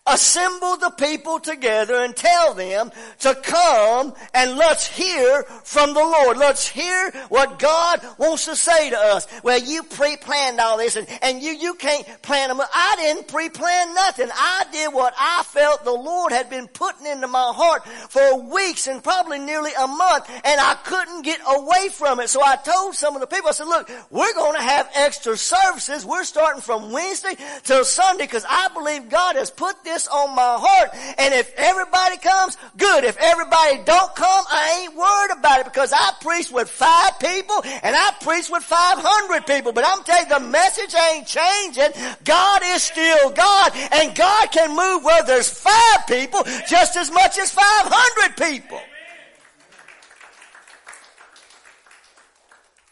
[0.09, 6.37] assemble the people together and tell them to come and let's hear from the Lord.
[6.37, 9.27] Let's hear what God wants to say to us.
[9.43, 12.59] Well, you pre-planned all this and, and you, you can't plan them.
[12.61, 14.29] I didn't pre-plan nothing.
[14.33, 18.87] I did what I felt the Lord had been putting into my heart for weeks
[18.87, 22.29] and probably nearly a month and I couldn't get away from it.
[22.29, 25.37] So I told some of the people, I said, look, we're going to have extra
[25.37, 26.05] services.
[26.05, 30.57] We're starting from Wednesday till Sunday because I believe God has put this on my
[30.59, 30.89] heart.
[31.17, 33.03] And if everybody comes, good.
[33.03, 37.61] If everybody don't come, I ain't worried about it because I preach with five people
[37.63, 39.71] and I preach with 500 people.
[39.71, 41.91] But I'm telling you, the message ain't changing.
[42.23, 47.37] God is still God and God can move where there's five people just as much
[47.37, 48.81] as 500 people.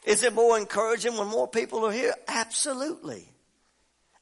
[0.07, 2.15] Is it more encouraging when more people are here?
[2.29, 3.27] Absolutely.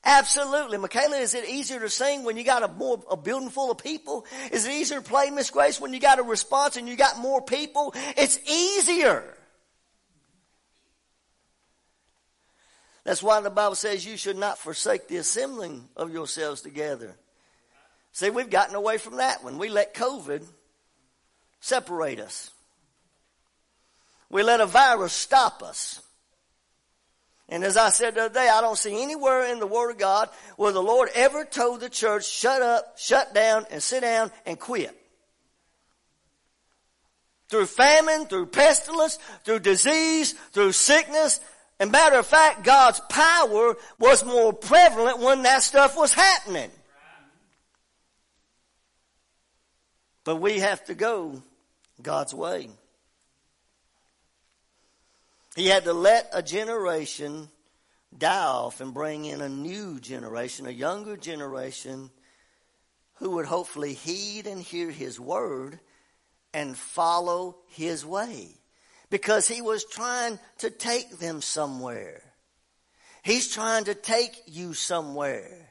[0.05, 0.77] Absolutely.
[0.77, 3.79] Michaela, is it easier to sing when you got a more, a building full of
[3.79, 4.25] people?
[4.51, 7.17] Is it easier to play Miss Grace when you got a response and you got
[7.17, 7.93] more people?
[8.15, 9.35] It's easier.
[13.03, 17.15] That's why the Bible says you should not forsake the assembling of yourselves together.
[18.11, 20.43] See, we've gotten away from that when we let COVID
[21.59, 22.51] separate us.
[24.29, 26.01] We let a virus stop us.
[27.47, 29.97] And as I said the other day, I don't see anywhere in the Word of
[29.97, 34.31] God where the Lord ever told the church, shut up, shut down, and sit down
[34.45, 34.95] and quit.
[37.49, 41.39] Through famine, through pestilence, through disease, through sickness.
[41.79, 46.71] And matter of fact, God's power was more prevalent when that stuff was happening.
[50.23, 51.43] But we have to go
[52.01, 52.69] God's way.
[55.55, 57.49] He had to let a generation
[58.17, 62.09] die off and bring in a new generation, a younger generation
[63.15, 65.79] who would hopefully heed and hear his word
[66.53, 68.49] and follow his way.
[69.09, 72.21] Because he was trying to take them somewhere.
[73.23, 75.69] He's trying to take you somewhere.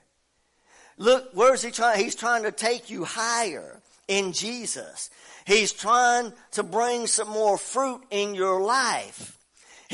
[0.96, 2.02] Look, where's he trying?
[2.02, 5.10] He's trying to take you higher in Jesus.
[5.46, 9.38] He's trying to bring some more fruit in your life.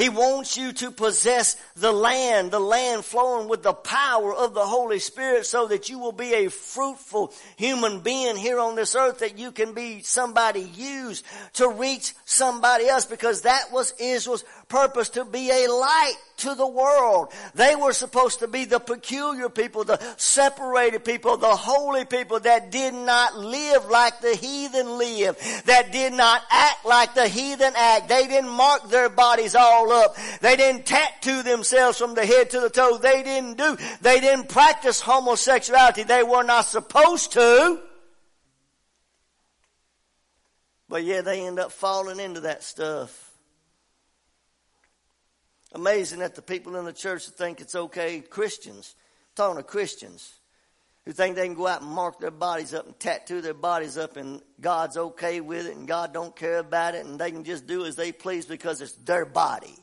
[0.01, 4.65] He wants you to possess the land, the land flowing with the power of the
[4.65, 9.19] Holy Spirit so that you will be a fruitful human being here on this earth
[9.19, 15.11] that you can be somebody used to reach somebody else because that was Israel's purpose
[15.11, 17.31] to be a light to the world.
[17.55, 22.71] They were supposed to be the peculiar people, the separated people, the holy people that
[22.71, 28.09] did not live like the heathen live, that did not act like the heathen act.
[28.09, 30.17] They didn't mark their bodies all up.
[30.41, 32.97] They didn't tattoo themselves from the head to the toe.
[32.97, 36.05] They didn't do, they didn't practice homosexuality.
[36.05, 37.81] They were not supposed to.
[40.89, 43.30] But yeah, they end up falling into that stuff.
[45.73, 50.35] Amazing that the people in the church think it's okay, Christians, I'm talking to Christians,
[51.05, 53.97] who think they can go out and mark their bodies up and tattoo their bodies
[53.97, 57.45] up and God's okay with it and God don't care about it and they can
[57.45, 59.77] just do as they please because it's their body.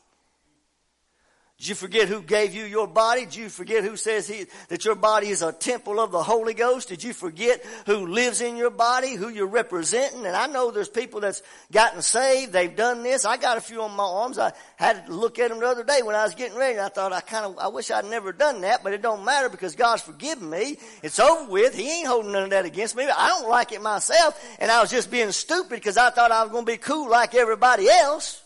[1.57, 3.25] Did you forget who gave you your body?
[3.25, 6.53] Did you forget who says he, that your body is a temple of the Holy
[6.53, 6.89] Ghost?
[6.89, 10.27] Did you forget who lives in your body, who you're representing?
[10.27, 11.41] And I know there's people that's
[11.71, 12.53] gotten saved.
[12.53, 13.25] They've done this.
[13.25, 14.37] I got a few on my arms.
[14.37, 16.79] I had to look at them the other day when I was getting ready.
[16.79, 19.49] I thought I kind of, I wish I'd never done that, but it don't matter
[19.49, 20.77] because God's forgiven me.
[21.01, 21.73] It's over with.
[21.73, 23.05] He ain't holding none of that against me.
[23.05, 24.39] I don't like it myself.
[24.59, 27.09] And I was just being stupid because I thought I was going to be cool
[27.09, 28.43] like everybody else.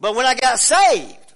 [0.00, 1.34] But when I got saved,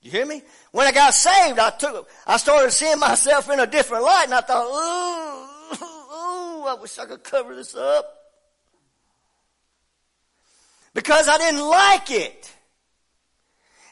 [0.00, 0.42] you hear me?
[0.72, 4.34] When I got saved, I took, I started seeing myself in a different light and
[4.34, 8.14] I thought, ooh, ooh, I wish I could cover this up.
[10.94, 12.54] Because I didn't like it.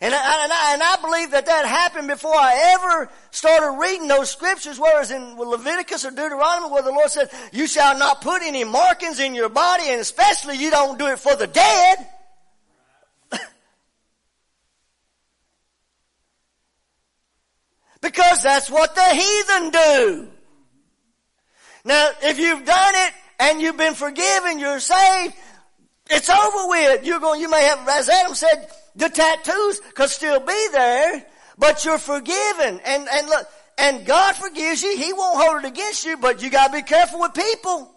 [0.01, 4.09] And I, and, I, and I believe that that happened before I ever started reading
[4.09, 8.43] those scriptures, whereas in Leviticus or Deuteronomy where the Lord said, you shall not put
[8.43, 12.07] any markings in your body and especially you don't do it for the dead.
[18.07, 20.29] Because that's what the heathen do.
[21.85, 25.35] Now, if you've done it and you've been forgiven, you're saved,
[26.09, 27.05] it's over with.
[27.05, 31.27] You're going, you may have, as Adam said, the tattoos could still be there,
[31.59, 32.81] but you're forgiven.
[32.85, 34.97] And, and look, and God forgives you.
[34.97, 37.93] He won't hold it against you, but you gotta be careful with people.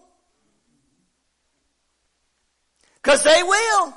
[3.02, 3.94] Cause they will.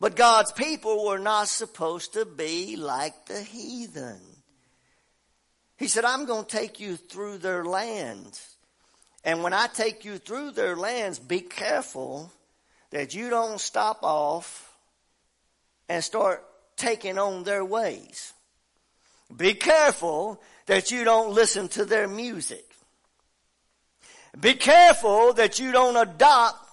[0.00, 4.20] But God's people were not supposed to be like the heathen.
[5.76, 8.56] He said, I'm going to take you through their lands.
[9.24, 12.32] And when I take you through their lands, be careful
[12.90, 14.76] that you don't stop off
[15.88, 16.44] and start
[16.76, 18.32] taking on their ways.
[19.36, 22.64] Be careful that you don't listen to their music.
[24.38, 26.67] Be careful that you don't adopt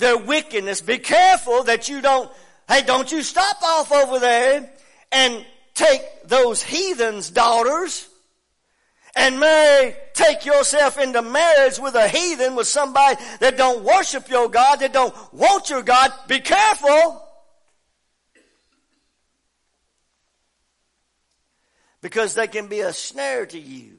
[0.00, 0.80] their wickedness.
[0.80, 2.30] Be careful that you don't,
[2.68, 4.68] hey, don't you stop off over there
[5.12, 8.08] and take those heathens' daughters
[9.14, 14.48] and marry, take yourself into marriage with a heathen, with somebody that don't worship your
[14.48, 16.12] God, that don't want your God.
[16.26, 17.26] Be careful.
[22.00, 23.98] Because they can be a snare to you.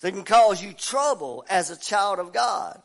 [0.00, 2.82] They can cause you trouble as a child of God.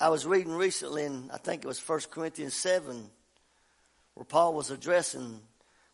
[0.00, 3.10] I was reading recently in, I think it was 1 Corinthians 7,
[4.14, 5.40] where Paul was addressing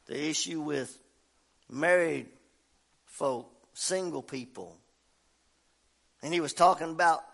[0.07, 0.97] the issue with
[1.69, 2.27] married
[3.07, 4.77] folk, single people.
[6.23, 7.25] And he was talking about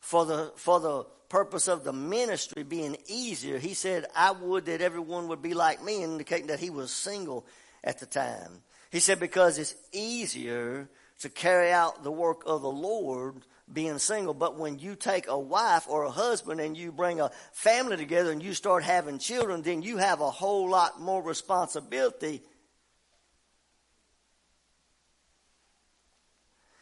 [0.00, 4.80] for the, for the purpose of the ministry being easier, he said, I would that
[4.80, 7.46] everyone would be like me, indicating that he was single.
[7.84, 8.62] at the time.
[8.90, 10.88] He said, because it's easier
[11.20, 14.34] to carry out the work of the Lord being single.
[14.34, 18.32] But when you take a wife or a husband and you bring a family together
[18.32, 22.42] and you start having children, then you have a whole lot more responsibility.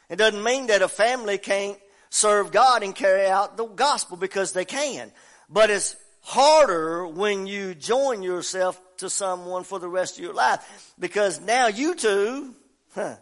[0.09, 1.79] It doesn't mean that a family can't
[2.11, 5.11] serve God and carry out the gospel because they can.
[5.49, 10.95] But it's harder when you join yourself to someone for the rest of your life
[10.99, 12.55] because now you two,
[12.95, 13.17] huh,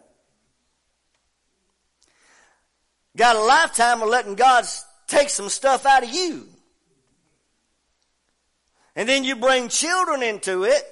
[3.15, 4.65] got a lifetime of letting God
[5.07, 6.47] take some stuff out of you.
[8.95, 10.83] And then you bring children into it.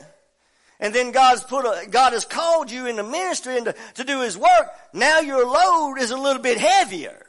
[0.79, 4.21] And then God's put a, God has called you into ministry and to, to do
[4.21, 4.67] His work.
[4.93, 7.25] Now your load is a little bit heavier.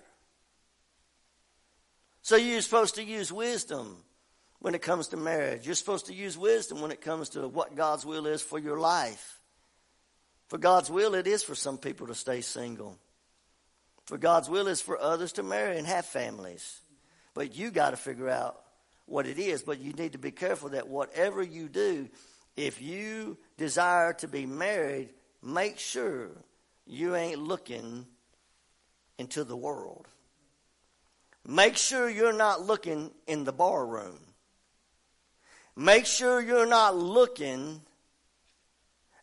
[2.22, 3.98] So you're supposed to use wisdom
[4.58, 5.66] when it comes to marriage.
[5.66, 8.80] You're supposed to use wisdom when it comes to what God's will is for your
[8.80, 9.38] life.
[10.48, 12.98] For God's will, it is for some people to stay single.
[14.06, 16.80] For God's will is for others to marry and have families.
[17.32, 18.60] But you got to figure out
[19.06, 19.62] what it is.
[19.62, 22.08] But you need to be careful that whatever you do,
[22.56, 25.10] if you desire to be married,
[25.42, 26.30] make sure
[26.86, 28.06] you ain't looking
[29.18, 30.06] into the world.
[31.46, 34.18] Make sure you're not looking in the bar room.
[35.76, 37.80] Make sure you're not looking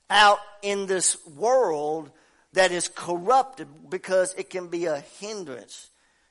[0.10, 2.12] out in this world
[2.54, 5.90] that is corrupted because it can be a hindrance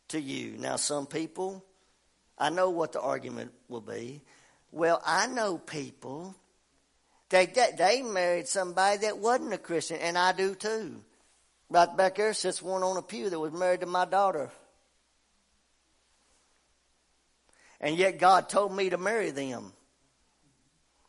[0.08, 0.56] to you.
[0.58, 1.64] Now, some people,
[2.36, 4.22] I know what the argument will be.
[4.72, 6.36] Well, I know people
[7.30, 10.96] they, they, they married somebody that wasn't a Christian, and I do too.
[11.70, 14.50] Right back there sits one on a pew that was married to my daughter.
[17.80, 19.72] And yet God told me to marry them.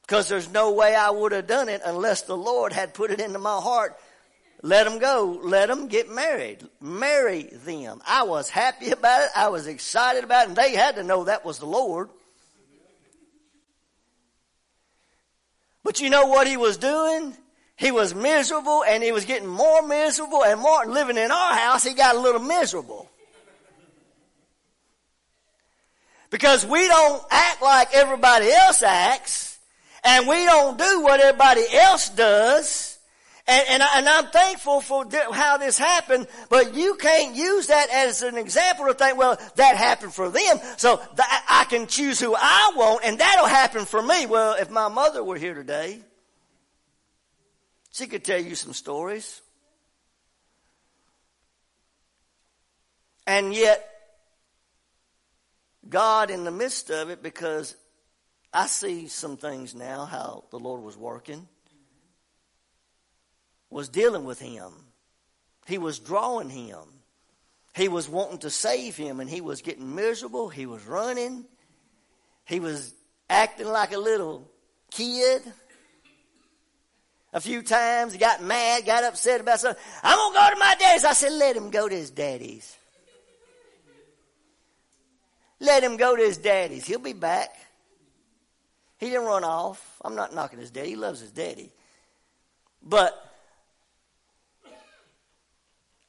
[0.03, 3.19] Because there's no way I would have done it unless the Lord had put it
[3.19, 3.97] into my heart
[4.61, 5.39] let them go.
[5.43, 6.59] Let them get married.
[6.79, 8.01] Marry them.
[8.07, 9.29] I was happy about it.
[9.35, 10.47] I was excited about it.
[10.49, 12.09] And they had to know that was the Lord.
[15.83, 17.35] But you know what he was doing?
[17.75, 21.83] He was miserable and he was getting more miserable and Martin living in our house.
[21.83, 23.09] He got a little miserable.
[26.29, 29.57] Because we don't act like everybody else acts
[30.03, 32.90] and we don't do what everybody else does.
[33.47, 37.89] And, and, I, and I'm thankful for how this happened, but you can't use that
[37.89, 42.19] as an example to think, well, that happened for them, so th- I can choose
[42.19, 44.27] who I want, and that'll happen for me.
[44.27, 45.99] Well, if my mother were here today,
[47.91, 49.41] she could tell you some stories.
[53.25, 53.87] And yet,
[55.89, 57.75] God in the midst of it, because
[58.53, 61.47] I see some things now, how the Lord was working
[63.71, 64.71] was dealing with him.
[65.65, 66.83] He was drawing him.
[67.73, 70.49] He was wanting to save him, and he was getting miserable.
[70.49, 71.45] He was running.
[72.45, 72.93] He was
[73.29, 74.51] acting like a little
[74.91, 75.41] kid.
[77.33, 79.81] A few times he got mad, got upset about something.
[80.03, 81.05] I'm going to go to my daddy's.
[81.05, 82.75] I said, let him go to his daddy's.
[85.61, 86.85] Let him go to his daddy's.
[86.85, 87.55] He'll be back.
[88.97, 89.97] He didn't run off.
[90.03, 90.89] I'm not knocking his daddy.
[90.89, 91.71] He loves his daddy.
[92.83, 93.30] But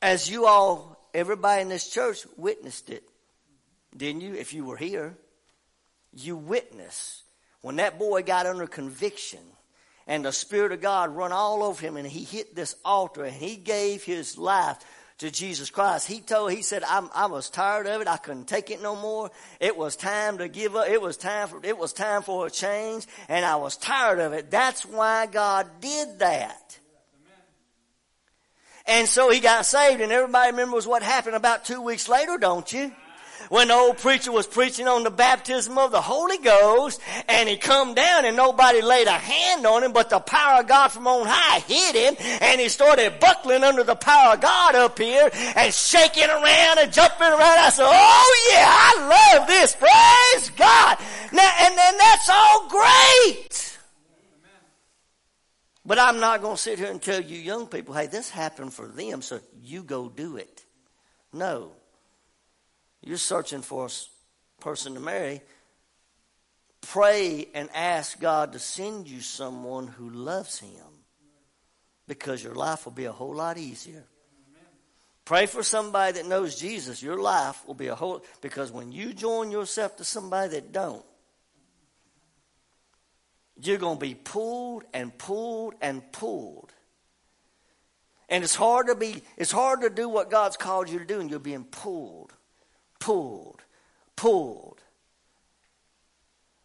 [0.02, 3.04] as you all, everybody in this church witnessed it,
[3.96, 4.34] didn't you?
[4.34, 5.16] If you were here,
[6.12, 7.22] you witnessed
[7.62, 9.40] when that boy got under conviction
[10.08, 13.34] and the Spirit of God run all over him and he hit this altar and
[13.34, 14.78] he gave his life
[15.18, 16.08] to Jesus Christ.
[16.08, 18.08] He told, he said, i was tired of it.
[18.08, 19.30] I couldn't take it no more.
[19.60, 20.88] It was time to give up.
[20.88, 24.32] It was time for, it was time for a change and I was tired of
[24.32, 24.50] it.
[24.50, 26.80] That's why God did that.
[28.86, 32.70] And so he got saved and everybody remembers what happened about two weeks later, don't
[32.72, 32.92] you?
[33.48, 37.56] When the old preacher was preaching on the baptism of the Holy Ghost and he
[37.56, 41.06] come down and nobody laid a hand on him, but the power of God from
[41.06, 45.28] on high hit him and he started buckling under the power of God up here
[45.56, 47.58] and shaking around and jumping around.
[47.58, 49.76] I said, oh yeah, I love this.
[49.76, 50.96] Praise God.
[51.32, 53.61] Now, and then that's all great.
[55.84, 58.72] But I'm not going to sit here and tell you young people, hey, this happened
[58.72, 60.64] for them, so you go do it.
[61.32, 61.72] No.
[63.02, 65.42] You're searching for a person to marry.
[66.82, 70.84] Pray and ask God to send you someone who loves Him
[72.06, 74.04] because your life will be a whole lot easier.
[75.24, 77.02] Pray for somebody that knows Jesus.
[77.02, 81.04] Your life will be a whole, because when you join yourself to somebody that don't,
[83.62, 86.72] you're going to be pulled and pulled and pulled.
[88.28, 91.20] And it's hard to be, it's hard to do what God's called you to do,
[91.20, 92.32] and you're being pulled,
[92.98, 93.62] pulled,
[94.16, 94.80] pulled.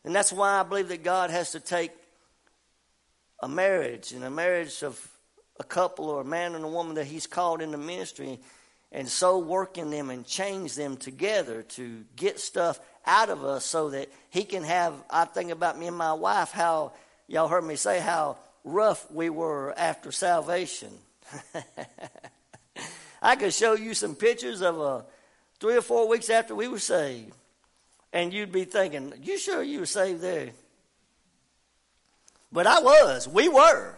[0.03, 1.91] And that's why I believe that God has to take
[3.43, 5.05] a marriage and a marriage of
[5.59, 8.39] a couple or a man and a woman that He's called in the ministry
[8.91, 13.65] and so work in them and change them together to get stuff out of us
[13.65, 14.93] so that He can have.
[15.09, 16.93] I think about me and my wife, how
[17.27, 20.91] y'all heard me say how rough we were after salvation.
[23.21, 25.01] I could show you some pictures of uh,
[25.59, 27.33] three or four weeks after we were saved.
[28.13, 30.51] And you'd be thinking, you sure you were saved there?
[32.51, 33.27] But I was.
[33.27, 33.95] We were.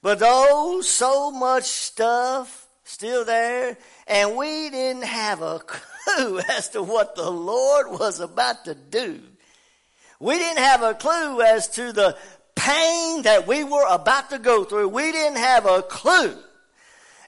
[0.00, 3.76] But oh, so much stuff still there.
[4.06, 9.20] And we didn't have a clue as to what the Lord was about to do.
[10.20, 12.16] We didn't have a clue as to the
[12.54, 14.88] pain that we were about to go through.
[14.88, 16.36] We didn't have a clue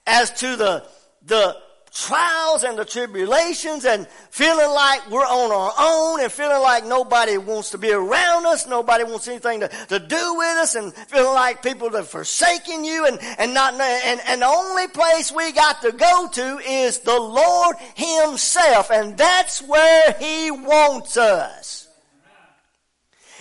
[0.07, 0.87] as to the,
[1.27, 1.57] the
[1.95, 7.39] trials and the tribulations and feeling like we're on our own and feeling like nobody
[7.39, 11.33] wants to be around us, nobody wants anything to, to do with us and feeling
[11.33, 15.81] like people have forsaken you and, and not, and, and the only place we got
[15.83, 21.84] to go to is the Lord Himself and that's where He wants us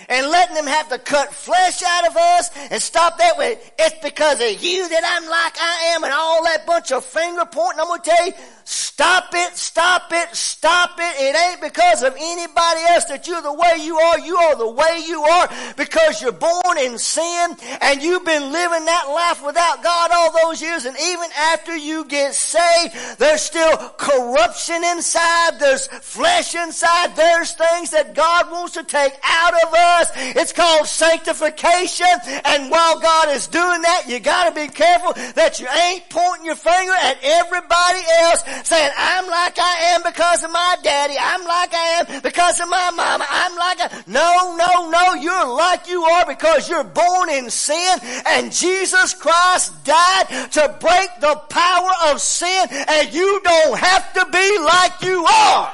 [0.08, 3.58] and letting them have to cut flesh out of us and stop that way.
[3.78, 7.44] It's because of you that I'm like I am and all that bunch of finger
[7.44, 7.80] pointing.
[7.80, 8.32] I'm going to tell you,
[8.64, 11.20] Stop it, stop it, stop it.
[11.20, 14.18] It ain't because of anybody else that you're the way you are.
[14.18, 18.84] You are the way you are because you're born in sin and you've been living
[18.86, 20.86] that life without God all those years.
[20.86, 25.58] And even after you get saved, there's still corruption inside.
[25.58, 27.16] There's flesh inside.
[27.16, 29.93] There's things that God wants to take out of us.
[30.14, 32.06] It's called sanctification.
[32.44, 36.56] And while God is doing that, you gotta be careful that you ain't pointing your
[36.56, 41.14] finger at everybody else saying, I'm like I am because of my daddy.
[41.18, 43.26] I'm like I am because of my mama.
[43.28, 47.98] I'm like I, no, no, no, you're like you are because you're born in sin
[48.26, 54.26] and Jesus Christ died to break the power of sin and you don't have to
[54.30, 55.72] be like you are.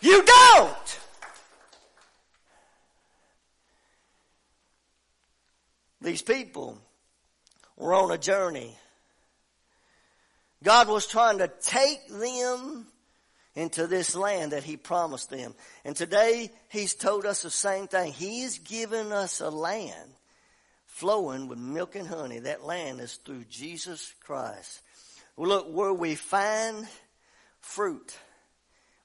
[0.00, 0.85] You don't.
[6.00, 6.78] These people
[7.76, 8.76] were on a journey
[10.62, 12.86] God was trying to take them
[13.54, 15.54] into this land that He promised them.
[15.84, 18.12] And today, He's told us the same thing.
[18.12, 20.10] He's given us a land
[20.86, 22.40] flowing with milk and honey.
[22.40, 24.80] That land is through Jesus Christ.
[25.36, 26.86] Well, look, where we find
[27.60, 28.16] fruit,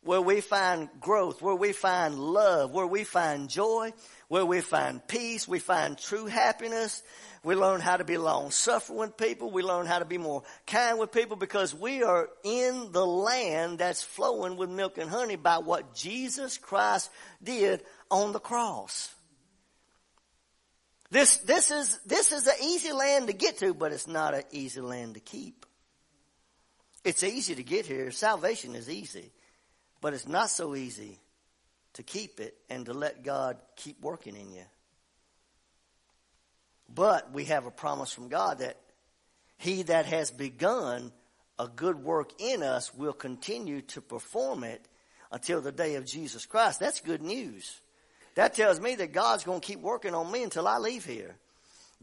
[0.02, 3.94] where we find growth, where we find love, where we find joy,
[4.32, 7.04] where we find peace, we find true happiness,
[7.44, 9.52] we learn how to be long suffering with people.
[9.52, 13.80] We learn how to be more kind with people because we are in the land
[13.80, 17.12] that's flowing with milk and honey by what Jesus Christ
[17.44, 19.14] did on the cross.
[21.10, 24.44] This, this is, this is an easy land to get to, but it's not an
[24.52, 25.66] easy land to keep.
[27.04, 28.12] It's easy to get here.
[28.12, 29.34] Salvation is easy,
[30.00, 31.20] but it's not so easy
[31.94, 34.64] to keep it and to let God keep working in you.
[36.94, 38.78] But we have a promise from God that
[39.58, 41.12] he that has begun
[41.60, 44.88] a good work in us will continue to perform it
[45.32, 46.80] until the day of Jesus Christ.
[46.80, 47.80] That's good news.
[48.36, 51.36] That tells me that God's going to keep working on me until I leave here.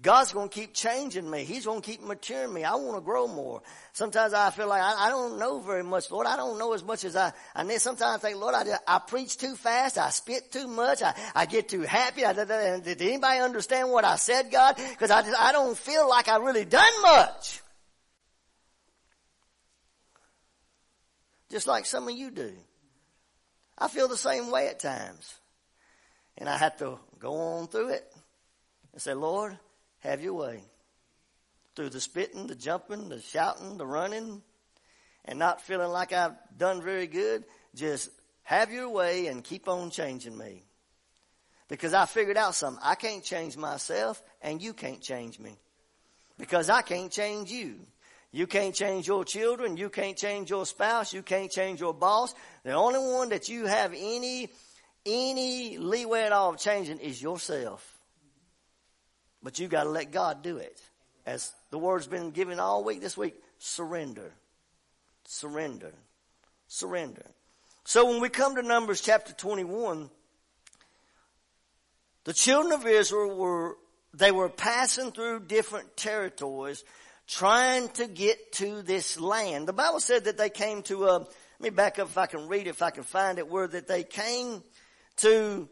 [0.00, 1.42] God's going to keep changing me.
[1.42, 2.62] He's going to keep maturing me.
[2.62, 3.62] I want to grow more.
[3.92, 6.26] Sometimes I feel like I, I, don't know very much, Lord.
[6.26, 7.80] I don't know as much as I, I need.
[7.80, 9.98] Sometimes I think, Lord, I, I preach too fast.
[9.98, 11.02] I spit too much.
[11.02, 12.24] I, I get too happy.
[12.24, 14.76] I, did anybody understand what I said, God?
[14.76, 17.60] Because I, I don't feel like I really done much.
[21.50, 22.52] Just like some of you do.
[23.76, 25.34] I feel the same way at times.
[26.36, 28.12] And I have to go on through it
[28.92, 29.58] and say, Lord,
[30.00, 30.62] have your way.
[31.74, 34.42] Through the spitting, the jumping, the shouting, the running,
[35.24, 37.44] and not feeling like I've done very good,
[37.74, 38.10] just
[38.42, 40.64] have your way and keep on changing me.
[41.68, 42.82] Because I figured out something.
[42.82, 45.58] I can't change myself and you can't change me.
[46.38, 47.80] Because I can't change you.
[48.32, 49.76] You can't change your children.
[49.76, 51.12] You can't change your spouse.
[51.12, 52.34] You can't change your boss.
[52.64, 54.48] The only one that you have any,
[55.04, 57.97] any leeway at all of changing is yourself.
[59.42, 60.80] But you got to let God do it.
[61.26, 64.32] As the word's been given all week this week, surrender.
[65.26, 65.92] Surrender.
[66.68, 67.26] Surrender.
[67.84, 70.10] So when we come to Numbers chapter 21,
[72.24, 73.76] the children of Israel were,
[74.12, 76.84] they were passing through different territories
[77.26, 79.68] trying to get to this land.
[79.68, 81.28] The Bible said that they came to a, let
[81.60, 83.86] me back up if I can read it, if I can find it, where that
[83.86, 84.62] they came
[85.18, 85.68] to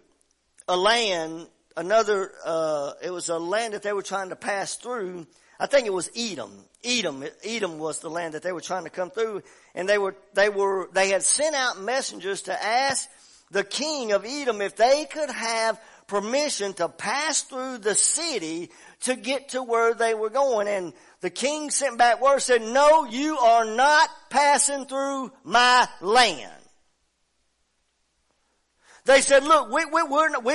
[0.68, 5.26] a land, another, uh, it was a land that they were trying to pass through.
[5.58, 6.52] I think it was Edom.
[6.84, 9.42] Edom, Edom was the land that they were trying to come through.
[9.74, 13.08] And they were, they were, they had sent out messengers to ask
[13.50, 18.70] the king of Edom if they could have permission to pass through the city
[19.00, 20.68] to get to where they were going.
[20.68, 26.52] And the king sent back word said, no, you are not passing through my land.
[29.04, 30.54] They said, look, we, we, we're, we,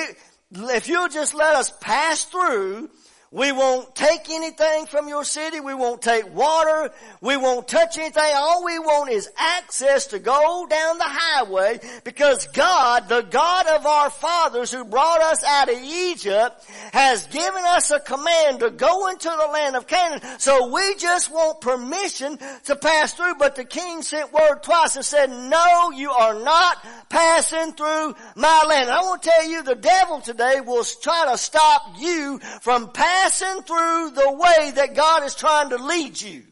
[0.54, 2.90] if you'll just let us pass through,
[3.34, 5.62] we won't take anything from your city.
[5.62, 6.92] We won't take water.
[7.22, 8.34] We won't touch anything.
[8.36, 13.86] All we want is access to go down the highway because God, the God of
[13.86, 16.62] our fathers who brought us out of Egypt
[16.92, 20.20] has given us a command to go into the land of Canaan.
[20.38, 23.36] So we just want permission to pass through.
[23.36, 28.66] But the king sent word twice and said, no, you are not passing through my
[28.68, 28.90] land.
[28.90, 32.92] And I want to tell you the devil today will try to stop you from
[32.92, 36.44] passing passing through the way that God is trying to lead you.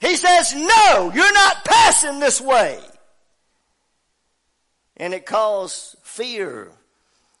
[0.00, 2.80] He says, no, you're not passing this way.
[4.96, 6.70] And it caused fear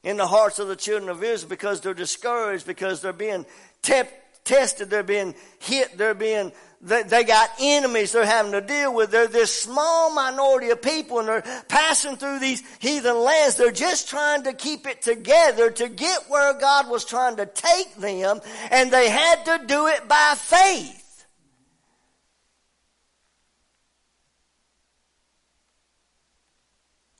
[0.02, 3.46] in the hearts of the children of Israel because they're discouraged, because they're being
[3.82, 4.02] te-
[4.44, 6.52] tested, they're being hit, they're being
[6.82, 9.10] they, got enemies they're having to deal with.
[9.10, 13.56] They're this small minority of people and they're passing through these heathen lands.
[13.56, 17.94] They're just trying to keep it together to get where God was trying to take
[17.96, 21.26] them and they had to do it by faith.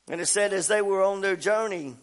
[0.09, 1.97] And it said as they were on their journey,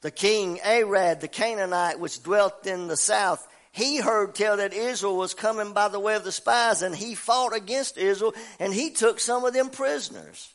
[0.00, 5.16] the king Arad, the Canaanite, which dwelt in the south, he heard tell that Israel
[5.16, 8.90] was coming by the way of the spies and he fought against Israel and he
[8.90, 10.52] took some of them prisoners.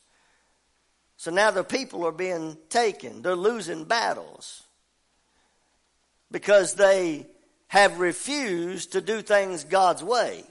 [1.18, 3.22] So now the people are being taken.
[3.22, 4.64] They're losing battles
[6.32, 7.28] because they
[7.68, 10.44] have refused to do things God's way.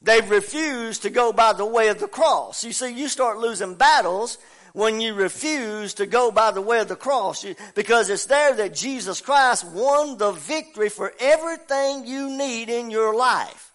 [0.00, 2.64] They've refused to go by the way of the cross.
[2.64, 4.38] You see, you start losing battles
[4.72, 7.44] when you refuse to go by the way of the cross
[7.74, 13.14] because it's there that Jesus Christ won the victory for everything you need in your
[13.14, 13.72] life.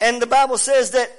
[0.00, 1.10] And the Bible says that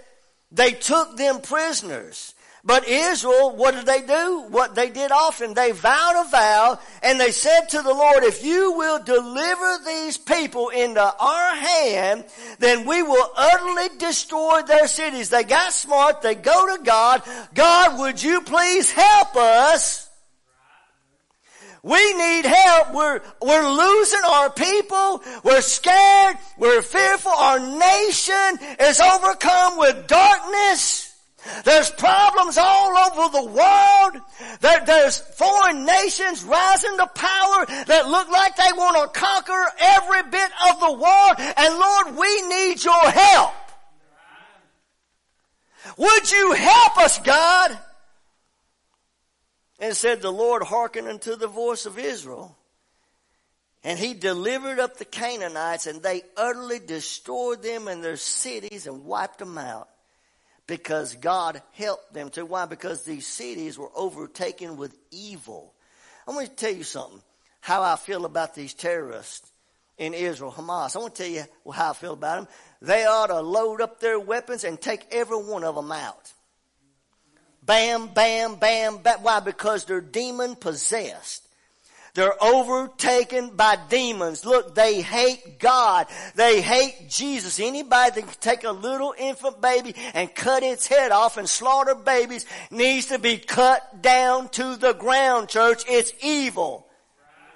[0.52, 2.34] they took them prisoners.
[2.64, 4.46] But Israel, what did they do?
[4.50, 8.44] What they did often, they vowed a vow and they said to the Lord, if
[8.44, 12.26] you will deliver these people into our hand,
[12.60, 15.30] then we will utterly destroy their cities.
[15.30, 16.22] They got smart.
[16.22, 17.24] They go to God.
[17.54, 20.10] God, would you please help us?
[21.82, 22.94] We need help.
[22.94, 25.24] We're, we're losing our people.
[25.44, 26.36] We're scared.
[26.58, 27.32] We're fearful.
[27.32, 31.09] Our nation is overcome with darkness.
[31.64, 34.24] There's problems all over the world.
[34.60, 40.24] There, there's foreign nations rising to power that look like they want to conquer every
[40.24, 41.36] bit of the world.
[41.58, 43.54] And Lord, we need your help.
[45.98, 47.78] Would you help us, God?
[49.80, 52.56] And said the Lord hearkened unto the voice of Israel.
[53.82, 59.06] And he delivered up the Canaanites and they utterly destroyed them and their cities and
[59.06, 59.88] wiped them out
[60.70, 62.46] because God helped them to.
[62.46, 62.68] Why?
[62.68, 65.74] Because these cities were overtaken with evil.
[66.28, 67.24] I want to tell you something,
[67.60, 69.52] how I feel about these terrorists
[69.98, 70.96] in Israel, Hamas.
[70.96, 72.48] I want to tell you how I feel about them.
[72.84, 76.32] They ought to load up their weapons and take every one of them out.
[77.66, 79.24] Bam, bam, bam, bam.
[79.24, 79.40] Why?
[79.40, 81.49] Because they're demon possessed.
[82.14, 84.46] They're overtaken by demons.
[84.46, 86.08] Look, they hate God.
[86.36, 87.60] They hate Jesus.
[87.60, 91.96] Anybody that can take a little infant baby and cut its head off and slaughter
[91.96, 95.84] babies needs to be cut down to the ground, church.
[95.88, 96.86] It's evil.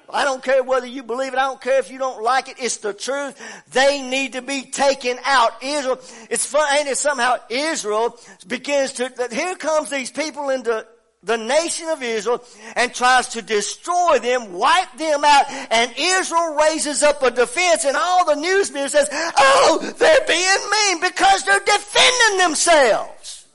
[0.10, 1.40] I don't care whether you believe it.
[1.40, 2.58] I don't care if you don't like it.
[2.60, 3.36] It's the truth.
[3.72, 5.64] They need to be taken out.
[5.64, 6.00] Israel,
[6.30, 10.86] it's fun, ain't it somehow Israel begins to, here comes these people into
[11.24, 12.44] the nation of Israel
[12.76, 17.96] and tries to destroy them, wipe them out, and Israel raises up a defense and
[17.96, 23.46] all the news media says, oh, they're being mean because they're defending themselves.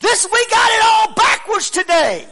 [0.00, 2.26] This, we got it all backwards today.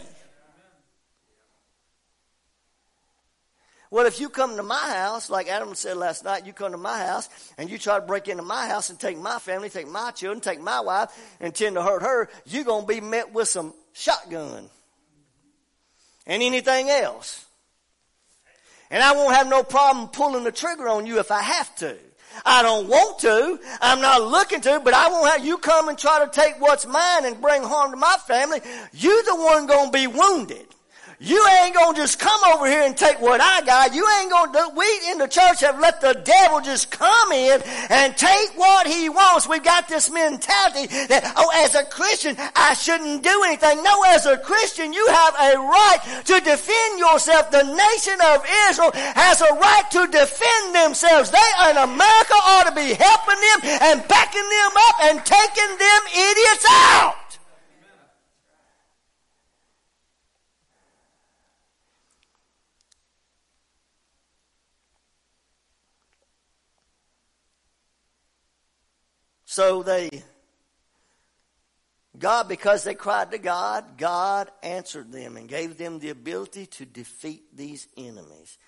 [3.91, 6.79] Well, if you come to my house, like Adam said last night, you come to
[6.79, 9.87] my house and you try to break into my house and take my family, take
[9.89, 13.33] my children, take my wife and tend to hurt her, you're going to be met
[13.33, 14.69] with some shotgun
[16.27, 17.47] and anything else.
[18.91, 21.97] And I won't have no problem pulling the trigger on you if I have to.
[22.45, 23.59] I don't want to.
[23.81, 26.85] I'm not looking to, but I won't have you come and try to take what's
[26.85, 28.61] mine and bring harm to my family.
[28.93, 30.67] You the one gonna be wounded.
[31.21, 33.95] You ain't gonna just come over here and take what I got.
[33.95, 38.17] You ain't gonna we in the church have let the devil just come in and
[38.17, 39.49] take what he wants.
[39.49, 43.83] We've got this mentality that, oh, as a Christian, I shouldn't do anything.
[43.83, 47.51] No, as a Christian, you have a right to defend yourself.
[47.51, 51.31] The nation of Israel has a right to defend themselves.
[51.31, 56.01] They in America ought to be helping them and backing them up and taking them
[56.11, 57.24] idiots out.
[69.55, 70.11] So they,
[72.19, 76.85] God, because they cried to God, God answered them and gave them the ability to
[76.85, 78.59] defeat these enemies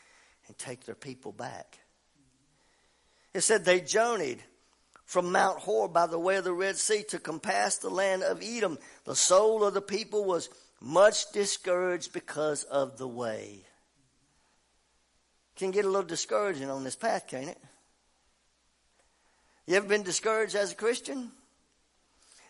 [0.46, 1.80] and take their people back.
[3.34, 4.44] It said they journeyed
[5.04, 8.40] from Mount Hor by the way of the Red Sea to compass the land of
[8.40, 8.78] Edom.
[9.06, 10.48] The soul of the people was
[10.80, 13.64] much discouraged because of the way.
[15.56, 17.58] Can get a little discouraging on this path, can't it?
[19.66, 21.32] You ever been discouraged as a Christian?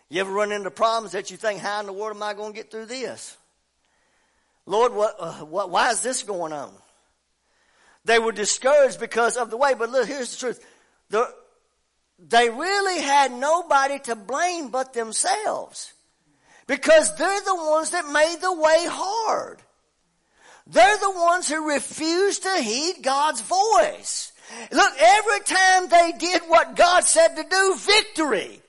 [0.09, 2.53] You ever run into problems that you think, how in the world am I going
[2.53, 3.35] to get through this?
[4.65, 6.71] Lord, what, uh, what, why is this going on?
[8.05, 10.65] They were discouraged because of the way, but look, here's the truth.
[11.09, 11.33] The,
[12.19, 15.93] they really had nobody to blame but themselves.
[16.67, 19.61] Because they're the ones that made the way hard.
[20.67, 24.33] They're the ones who refused to heed God's voice.
[24.71, 28.61] Look, every time they did what God said to do, victory.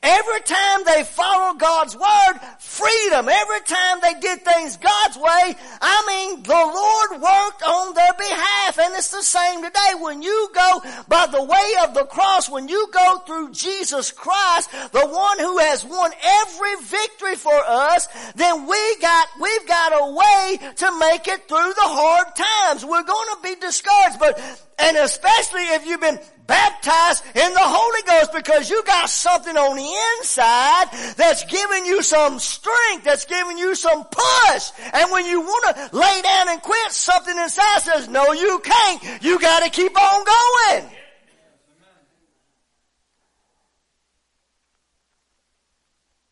[0.00, 3.28] Every time they followed God's word, freedom.
[3.28, 8.78] Every time they did things God's way, I mean, the Lord worked on their behalf.
[8.78, 9.92] And it's the same today.
[9.98, 14.70] When you go by the way of the cross, when you go through Jesus Christ,
[14.92, 20.12] the one who has won every victory for us, then we got, we've got a
[20.12, 22.84] way to make it through the hard times.
[22.84, 24.38] We're going to be discouraged, but
[24.78, 29.76] and especially if you've been baptized in the Holy Ghost because you got something on
[29.76, 34.70] the inside that's giving you some strength, that's giving you some push.
[34.92, 39.22] And when you want to lay down and quit, something inside says, no you can't.
[39.22, 40.90] You gotta keep on going.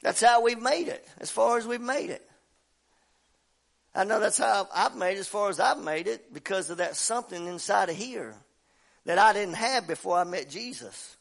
[0.02, 2.22] That's how we've made it, as far as we've made it.
[3.92, 6.78] I know that's how I've made it as far as I've made it because of
[6.78, 8.34] that something inside of here
[9.06, 11.16] that I didn't have before I met Jesus.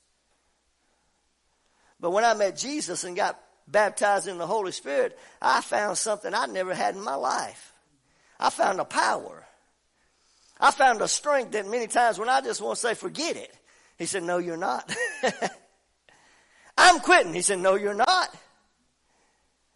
[1.99, 6.33] But when I met Jesus and got baptized in the Holy Spirit, I found something
[6.33, 7.73] I never had in my life.
[8.39, 9.45] I found a power.
[10.59, 13.53] I found a strength that many times when I just want to say, forget it.
[13.97, 14.93] He said, no, you're not.
[16.77, 17.33] I'm quitting.
[17.33, 18.36] He said, no, you're not.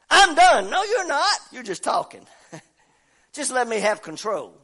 [0.10, 0.70] I'm done.
[0.70, 1.39] No, you're not.
[1.51, 2.26] You're just talking.
[3.34, 4.57] Just let me have control.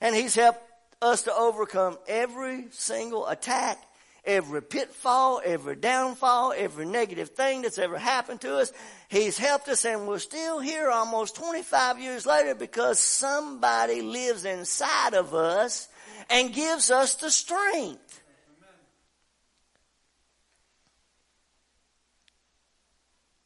[0.00, 0.67] And he's helped
[1.00, 3.78] us to overcome every single attack,
[4.24, 8.72] every pitfall, every downfall, every negative thing that's ever happened to us.
[9.08, 15.14] He's helped us and we're still here almost 25 years later because somebody lives inside
[15.14, 15.88] of us
[16.28, 18.20] and gives us the strength.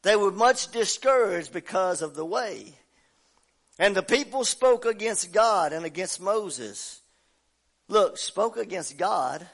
[0.02, 2.74] They were much discouraged because of the way.
[3.78, 7.01] And the people spoke against God and against Moses.
[7.92, 9.46] Look, spoke against God,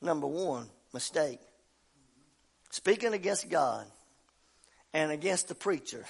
[0.00, 1.40] number one, mistake.
[2.70, 3.84] Speaking against God
[4.94, 6.06] and against the preacher.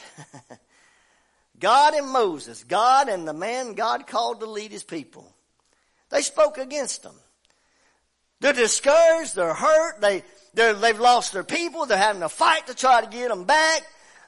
[1.59, 5.35] God and Moses, God and the man God called to lead his people.
[6.11, 7.17] They spoke against them.
[8.39, 10.23] They're discouraged, they're hurt, they,
[10.55, 13.83] they they've lost their people, they're having a fight to try to get them back.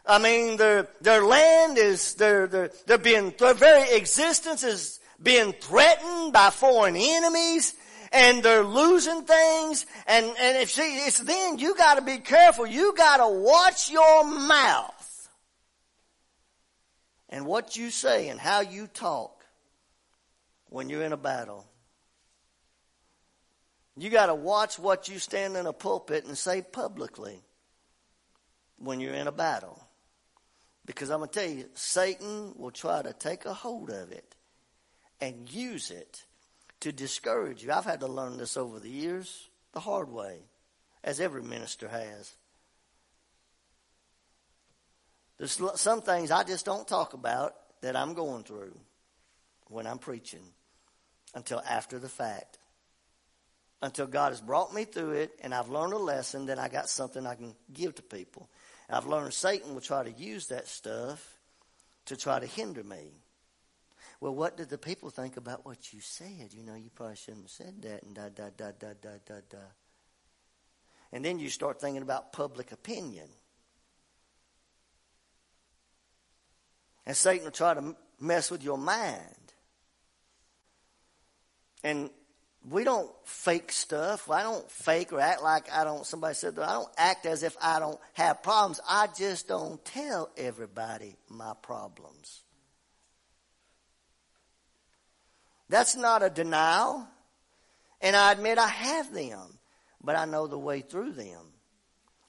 [0.05, 5.53] I mean, their, their land is, their, their, they're being, their very existence is being
[5.53, 7.75] threatened by foreign enemies
[8.12, 9.87] and they're losing things.
[10.07, 12.66] And, and if it's then you gotta be careful.
[12.66, 15.29] You gotta watch your mouth
[17.29, 19.45] and what you say and how you talk
[20.68, 21.66] when you're in a battle.
[23.97, 27.43] You gotta watch what you stand in a pulpit and say publicly
[28.79, 29.83] when you're in a battle.
[30.85, 34.35] Because I'm going to tell you, Satan will try to take a hold of it
[35.23, 36.25] and use it
[36.81, 37.70] to discourage you.
[37.70, 40.41] I've had to learn this over the years the hard way,
[41.05, 42.35] as every minister has.
[45.39, 48.77] There's some things I just don't talk about that I'm going through
[49.68, 50.43] when I'm preaching
[51.35, 52.59] until after the fact.
[53.81, 56.89] Until God has brought me through it and I've learned a lesson, then I got
[56.89, 58.49] something I can give to people.
[58.91, 61.39] I've learned Satan will try to use that stuff
[62.07, 63.22] to try to hinder me.
[64.23, 66.51] Well, what did the people think about what you said?
[66.53, 69.35] You know, you probably shouldn't have said that and da da da da da da
[69.51, 69.59] da.
[71.11, 73.27] And then you start thinking about public opinion.
[77.05, 79.55] And Satan will try to mess with your mind.
[81.83, 82.09] And
[82.70, 84.31] we don't fake stuff.
[84.31, 87.43] I don't fake or act like I don't, somebody said that I don't act as
[87.43, 88.81] if I don't have problems.
[88.89, 92.45] I just don't tell everybody my problems.
[95.73, 97.09] That's not a denial.
[98.03, 99.59] And I admit I have them,
[100.03, 101.47] but I know the way through them.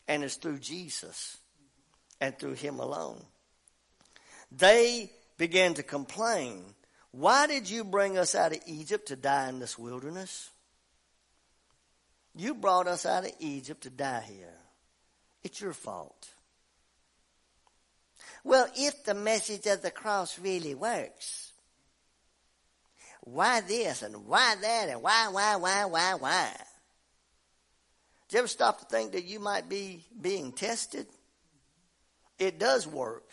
[0.08, 1.36] And it's through Jesus
[2.22, 3.22] and through Him alone.
[4.50, 6.64] They began to complain.
[7.12, 10.50] Why did you bring us out of Egypt to die in this wilderness?
[12.38, 14.56] You brought us out of Egypt to die here.
[15.44, 16.30] It's your fault.
[18.46, 21.53] Well, if the message of the cross really works,
[23.26, 26.52] why this and why that and why, why, why, why, why?
[28.28, 31.08] Did you ever stop to think that you might be being tested?
[32.38, 33.24] It does work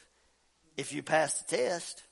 [0.76, 2.02] if you pass the test.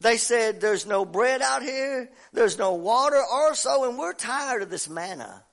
[0.00, 4.62] They said, There's no bread out here, there's no water or so, and we're tired
[4.62, 5.44] of this manna.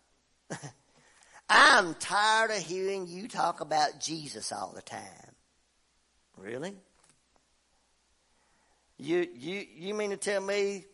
[1.50, 5.36] I'm tired of hearing you talk about Jesus all the time.
[6.38, 6.76] Really?
[9.00, 10.86] You, you, you mean to tell me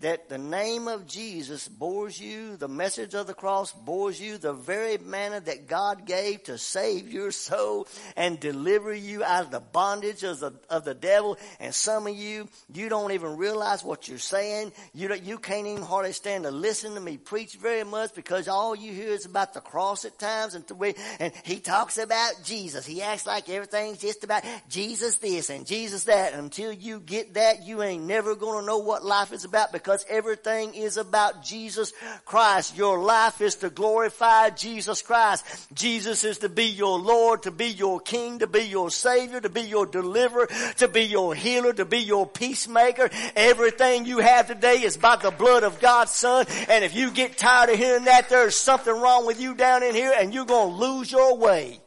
[0.00, 4.52] that the name of Jesus bores you, the message of the cross bores you, the
[4.52, 9.60] very manna that God gave to save your soul and deliver you out of the
[9.60, 11.36] bondage of the, of the devil.
[11.58, 14.72] And some of you, you don't even realize what you're saying.
[14.94, 18.76] You you can't even hardly stand to listen to me preach very much because all
[18.76, 22.86] you hear is about the cross at times and, we, and he talks about Jesus.
[22.86, 26.34] He acts like everything's just about Jesus this and Jesus that.
[26.34, 30.04] Until you get that, you ain't never gonna know what life is about because because
[30.10, 31.94] everything is about Jesus
[32.26, 32.76] Christ.
[32.76, 35.46] Your life is to glorify Jesus Christ.
[35.72, 39.48] Jesus is to be your Lord, to be your King, to be your Savior, to
[39.48, 40.46] be your deliverer,
[40.76, 43.08] to be your healer, to be your peacemaker.
[43.34, 46.44] Everything you have today is by the blood of God's Son.
[46.68, 49.94] And if you get tired of hearing that, there's something wrong with you down in
[49.94, 51.80] here and you're going to lose your way.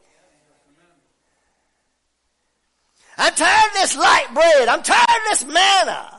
[3.16, 4.66] I'm tired of this light bread.
[4.66, 6.11] I'm tired of this manna.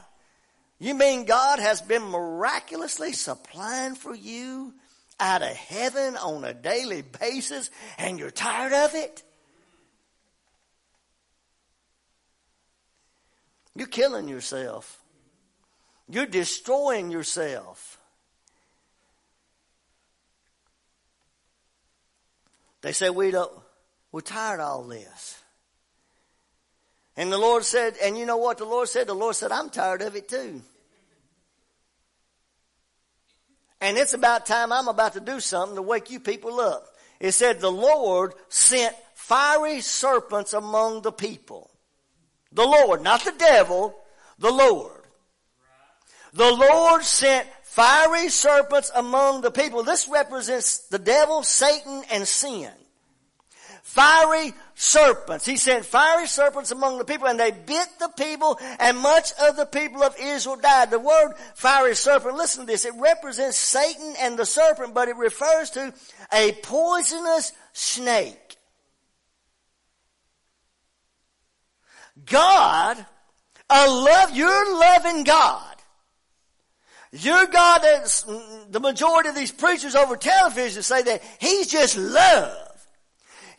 [0.84, 4.73] You mean God has been miraculously supplying for you
[5.18, 9.23] out of heaven on a daily basis and you're tired of it?
[13.77, 14.99] You're killing yourself.
[16.10, 17.97] You're destroying yourself.
[22.81, 23.53] They say we don't,
[24.11, 25.41] we're tired of all this.
[27.15, 29.07] And the Lord said, and you know what the Lord said?
[29.07, 30.61] The Lord said, I'm tired of it too.
[33.84, 36.85] And it's about time I'm about to do something to wake you people up.
[37.19, 41.69] It said the Lord sent fiery serpents among the people.
[42.53, 43.93] The Lord, not the devil,
[44.39, 45.01] the Lord.
[46.31, 49.84] The Lord sent fiery serpents among the people.
[49.84, 52.72] This represents the devil, Satan, and sin
[53.84, 55.45] fiery serpents.
[55.45, 59.55] He sent fiery serpents among the people and they bit the people and much of
[59.55, 60.91] the people of Israel died.
[60.91, 65.15] The word fiery serpent, listen to this, it represents Satan and the serpent, but it
[65.17, 65.93] refers to
[66.31, 68.57] a poisonous snake.
[72.25, 73.03] God,
[73.69, 75.69] a love, you're loving God.
[77.11, 78.23] Your God that's
[78.69, 82.72] the majority of these preachers over television say that He's just love.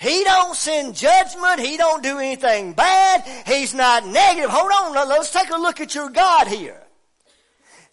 [0.00, 1.60] He don't send judgment.
[1.60, 3.24] He don't do anything bad.
[3.46, 4.50] He's not negative.
[4.50, 5.08] Hold on.
[5.08, 6.80] Let's take a look at your God here.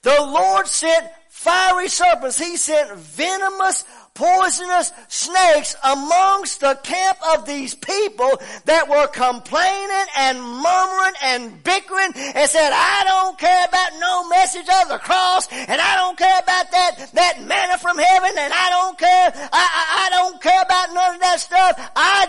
[0.01, 2.37] The Lord sent fiery serpents.
[2.37, 3.83] He sent venomous
[4.13, 12.11] poisonous snakes amongst the camp of these people that were complaining and murmuring and bickering
[12.15, 16.39] and said, I don't care about no message of the cross and I don't care
[16.39, 20.50] about that, that manna from heaven and I don't care, I, I, I don't care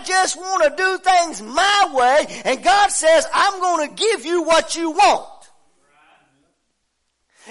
[0.03, 4.43] just want to do things my way and God says, I'm going to give you
[4.43, 5.29] what you want.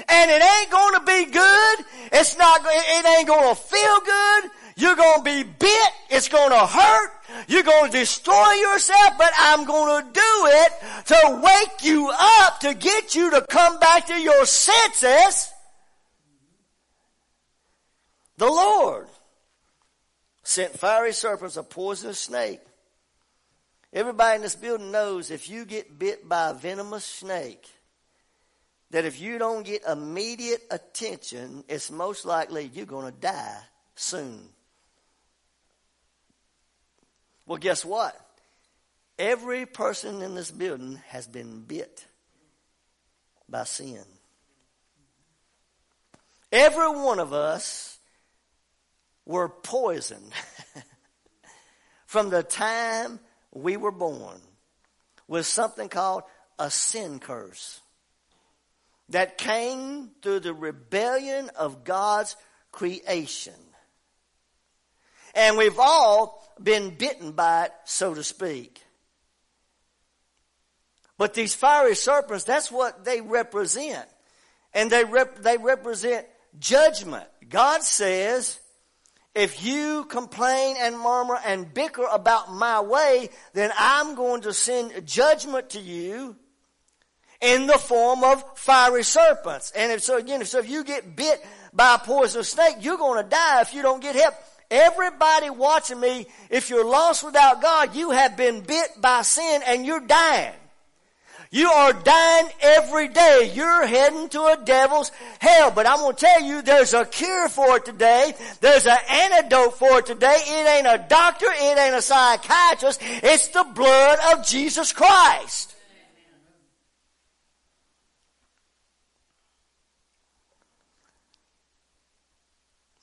[0.08, 1.78] And it ain't going to be good.
[2.12, 4.50] It's not, it ain't going to feel good.
[4.76, 5.90] You're going to be bit.
[6.08, 7.10] It's going to hurt.
[7.46, 10.72] You're going to destroy yourself, but I'm going to do it
[11.06, 15.52] to wake you up, to get you to come back to your senses.
[18.38, 19.08] The Lord
[20.42, 22.60] sent fiery serpents, a poisonous snake.
[23.92, 27.68] Everybody in this building knows if you get bit by a venomous snake,
[28.90, 33.58] that if you don't get immediate attention, it's most likely you're going to die
[33.94, 34.48] soon.
[37.46, 38.18] Well, guess what?
[39.18, 42.06] Every person in this building has been bit
[43.48, 44.04] by sin.
[46.50, 47.91] Every one of us
[49.24, 50.32] were poisoned
[52.06, 53.20] from the time
[53.52, 54.40] we were born
[55.28, 56.22] with something called
[56.58, 57.80] a sin curse
[59.08, 62.36] that came through the rebellion of God's
[62.70, 63.54] creation.
[65.34, 68.82] And we've all been bitten by it, so to speak.
[71.18, 74.08] But these fiery serpents, that's what they represent.
[74.74, 76.26] And they, rep- they represent
[76.58, 77.26] judgment.
[77.48, 78.58] God says,
[79.34, 85.06] if you complain and murmur and bicker about my way, then I'm going to send
[85.06, 86.36] judgment to you
[87.40, 89.72] in the form of fiery serpents.
[89.74, 92.98] And if so, again, if so, if you get bit by a poisonous snake, you're
[92.98, 94.34] going to die if you don't get help.
[94.70, 99.84] Everybody watching me, if you're lost without God, you have been bit by sin and
[99.84, 100.54] you're dying.
[101.54, 103.52] You are dying every day.
[103.54, 105.70] You're heading to a devil's hell.
[105.70, 108.32] But I'm going to tell you, there's a cure for it today.
[108.62, 110.34] There's an antidote for it today.
[110.34, 111.44] It ain't a doctor.
[111.50, 113.00] It ain't a psychiatrist.
[113.02, 115.74] It's the blood of Jesus Christ.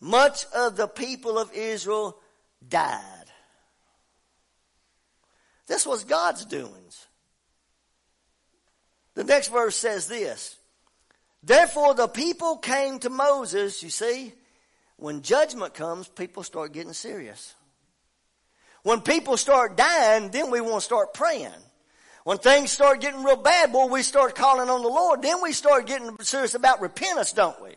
[0.02, 2.18] Much of the people of Israel
[2.68, 3.04] died.
[5.68, 6.89] This was God's doings.
[9.20, 10.56] The next verse says this.
[11.44, 14.32] Therefore the people came to Moses, you see,
[14.96, 17.54] when judgment comes, people start getting serious.
[18.84, 21.52] When people start dying, then we want to start praying.
[22.24, 25.22] When things start getting real bad, boy, we start calling on the Lord.
[25.22, 27.72] Then we start getting serious about repentance, don't we?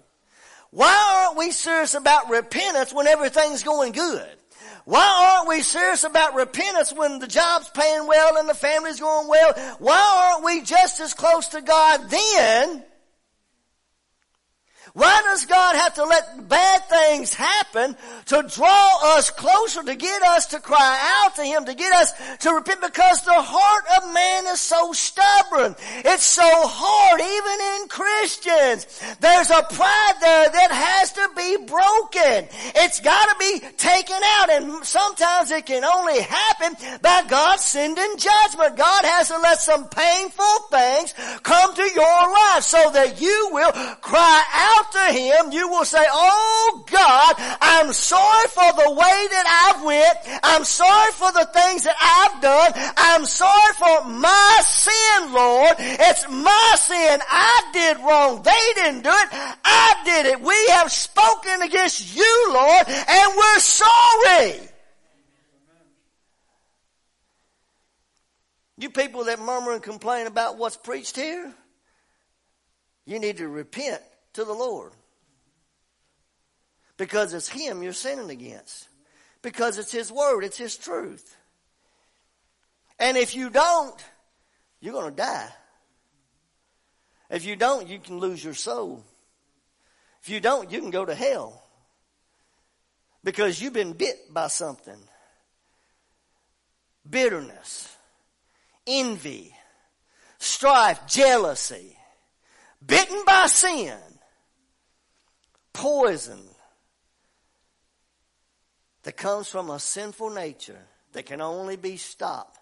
[0.70, 4.31] Why aren't we serious about repentance when everything's going good?
[4.85, 9.29] Why aren't we serious about repentance when the job's paying well and the family's going
[9.29, 9.53] well?
[9.79, 12.85] Why aren't we just as close to God then
[14.94, 17.97] why does God have to let bad things happen
[18.27, 22.12] to draw us closer, to get us to cry out to Him, to get us
[22.40, 22.82] to repent?
[22.82, 25.74] Because the heart of man is so stubborn.
[26.05, 29.16] It's so hard, even in Christians.
[29.20, 32.48] There's a pride there that has to be broken.
[32.77, 38.77] It's gotta be taken out and sometimes it can only happen by God sending judgment.
[38.77, 43.73] God has to let some painful things come to your life so that you will
[44.02, 49.75] cry out to Him, you will say, Oh God, I'm sorry for the way that
[49.75, 50.41] I've went.
[50.43, 52.73] I'm sorry for the things that I've done.
[52.97, 55.77] I'm sorry for my sin, Lord.
[55.79, 57.21] It's my sin.
[57.29, 58.43] I did wrong.
[58.43, 59.29] They didn't do it.
[59.65, 60.41] I did it.
[60.41, 64.69] We have spoken against you, Lord, and we're sorry.
[68.79, 71.55] You people that murmur and complain about what's preached here,
[73.07, 74.03] you need to repent
[74.35, 74.93] to the Lord.
[76.97, 78.89] Because it's Him you're sinning against.
[79.43, 81.37] Because it's His Word, it's His truth.
[82.99, 84.05] And if you don't,
[84.81, 85.49] you're going to die.
[87.31, 89.05] If you don't, you can lose your soul.
[90.23, 91.65] If you don't, you can go to hell.
[93.25, 94.99] Because you've been bit by something.
[97.09, 97.97] Bitterness,
[98.87, 99.53] envy,
[100.39, 101.97] strife, jealousy,
[102.85, 103.99] bitten by sin,
[105.73, 106.40] poison
[109.03, 110.78] that comes from a sinful nature
[111.12, 112.59] that can only be stopped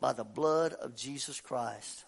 [0.00, 2.04] by the blood of Jesus Christ.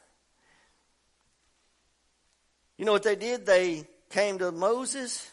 [2.76, 3.44] You know what they did?
[3.44, 5.30] They came to Moses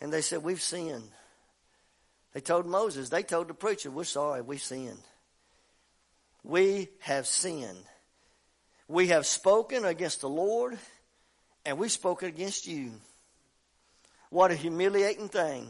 [0.00, 1.10] and they said, We've sinned.
[2.32, 5.02] They told Moses, they told the preacher, We're sorry, we sinned.
[6.42, 7.84] We have sinned.
[8.88, 10.78] We have spoken against the Lord
[11.64, 12.92] and we've spoken against you.
[14.30, 15.68] What a humiliating thing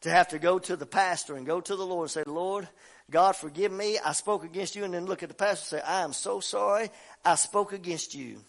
[0.00, 2.68] to have to go to the pastor and go to the Lord and say, Lord,
[3.10, 3.98] God forgive me.
[4.04, 4.84] I spoke against you.
[4.84, 6.90] And then look at the pastor and say, I am so sorry.
[7.24, 8.40] I spoke against you.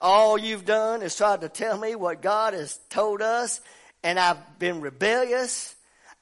[0.00, 3.60] All you've done is tried to tell me what God has told us
[4.02, 5.74] and I've been rebellious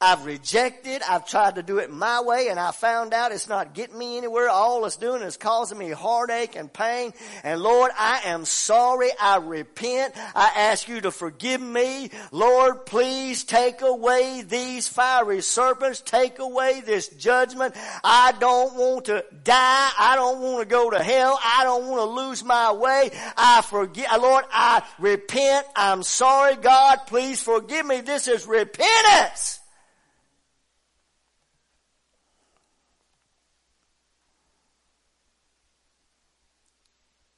[0.02, 1.00] I've rejected.
[1.08, 4.18] I've tried to do it my way and I found out it's not getting me
[4.18, 4.48] anywhere.
[4.48, 7.14] All it's doing is causing me heartache and pain.
[7.44, 9.10] And Lord, I am sorry.
[9.20, 10.14] I repent.
[10.34, 12.10] I ask you to forgive me.
[12.32, 16.00] Lord, please take away these fiery serpents.
[16.00, 17.76] Take away this judgment.
[18.02, 19.90] I don't want to die.
[19.96, 21.38] I don't want to go to hell.
[21.40, 23.12] I don't want to lose my way.
[23.36, 25.64] I forgive, Lord, I repent.
[25.76, 27.02] I'm sorry, God.
[27.06, 28.00] Please forgive me.
[28.00, 29.60] This is repentance.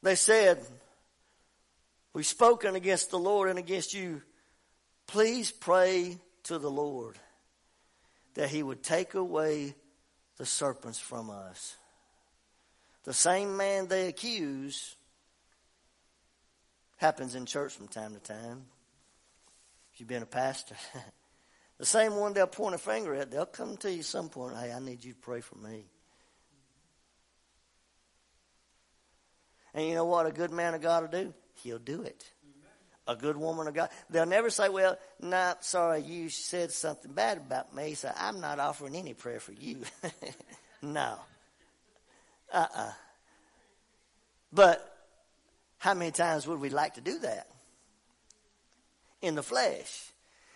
[0.05, 0.59] They said,
[2.13, 4.21] We've spoken against the Lord and against you.
[5.07, 7.19] Please pray to the Lord
[8.35, 9.75] that he would take away
[10.37, 11.77] the serpents from us.
[13.05, 14.95] The same man they accuse
[16.99, 18.67] happens in church from time to time.
[19.95, 20.77] If you've been a pastor,
[21.79, 24.71] the same one they'll point a finger at, they'll come to you some point, hey,
[24.71, 25.87] I need you to pray for me.
[29.75, 31.35] And you know what a good man of God will do?
[31.63, 32.31] He'll do it.
[33.07, 33.91] A good woman of God.
[34.09, 38.59] They'll never say, well, nah, sorry, you said something bad about me, so I'm not
[38.59, 39.83] offering any prayer for you.
[40.83, 41.19] no.
[42.53, 42.93] Uh-uh.
[44.53, 44.91] But
[45.79, 47.49] how many times would we like to do that?
[49.21, 50.13] In the flesh.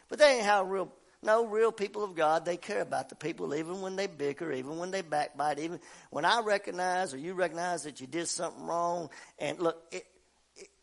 [0.09, 0.91] But that ain't how real
[1.23, 4.79] no, real people of God, they care about the people even when they bicker, even
[4.79, 5.81] when they backbite, even
[6.11, 9.11] when I recognize or you recognize that you did something wrong.
[9.39, 10.07] And look, it,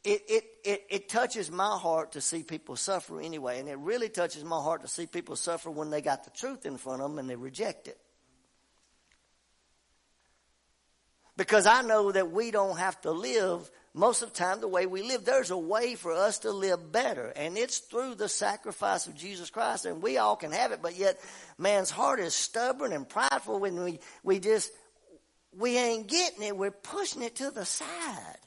[0.03, 3.59] it, it, it, it touches my heart to see people suffer anyway.
[3.59, 6.65] And it really touches my heart to see people suffer when they got the truth
[6.65, 7.97] in front of them and they reject it.
[11.37, 14.85] Because I know that we don't have to live most of the time the way
[14.85, 15.23] we live.
[15.23, 19.49] There's a way for us to live better, and it's through the sacrifice of Jesus
[19.49, 21.17] Christ, and we all can have it, but yet
[21.57, 24.69] man's heart is stubborn and prideful when we, we just,
[25.57, 28.37] we ain't getting it, we're pushing it to the side.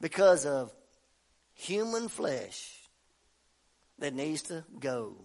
[0.00, 0.70] Because of
[1.54, 2.70] human flesh
[3.98, 5.16] that needs to go.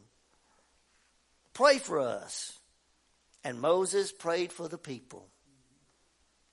[1.53, 2.57] Pray for us.
[3.43, 5.27] And Moses prayed for the people.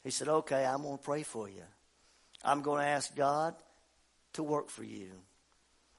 [0.02, 1.62] He said, Okay, I'm going to pray for you.
[2.44, 3.55] I'm going to ask God
[4.35, 5.10] to work for you.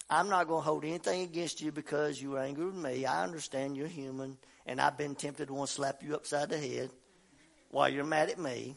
[0.09, 3.05] I'm not going to hold anything against you because you were angry with me.
[3.05, 6.57] I understand you're human, and I've been tempted to want to slap you upside the
[6.57, 6.89] head
[7.69, 8.75] while you're mad at me.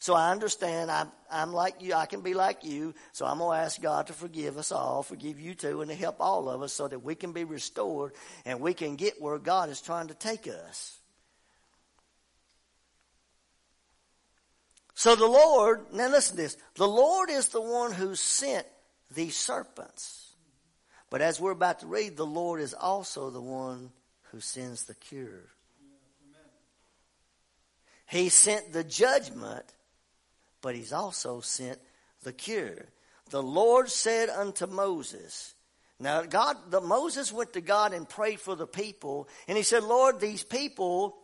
[0.00, 1.94] So I understand I'm, I'm like you.
[1.94, 2.94] I can be like you.
[3.12, 5.96] So I'm going to ask God to forgive us all, forgive you too, and to
[5.96, 8.12] help all of us so that we can be restored
[8.44, 10.98] and we can get where God is trying to take us.
[14.98, 16.56] So the Lord, now listen to this.
[16.74, 18.66] The Lord is the one who sent
[19.14, 20.34] these serpents.
[21.08, 23.92] But as we're about to read, the Lord is also the one
[24.32, 25.44] who sends the cure.
[28.08, 29.66] He sent the judgment,
[30.62, 31.78] but he's also sent
[32.24, 32.86] the cure.
[33.30, 35.54] The Lord said unto Moses,
[36.00, 39.84] now God, the, Moses went to God and prayed for the people, and he said,
[39.84, 41.18] Lord, these people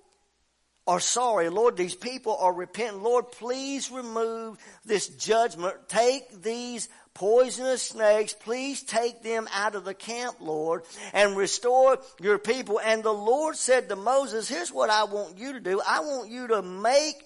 [0.86, 1.48] are sorry.
[1.48, 3.02] Lord, these people are repentant.
[3.02, 5.74] Lord, please remove this judgment.
[5.89, 8.35] Take these poisonous snakes.
[8.35, 10.82] Please take them out of the camp, Lord,
[11.12, 12.81] and restore your people.
[12.81, 15.81] And the Lord said to Moses, here's what I want you to do.
[15.86, 17.16] I want you to make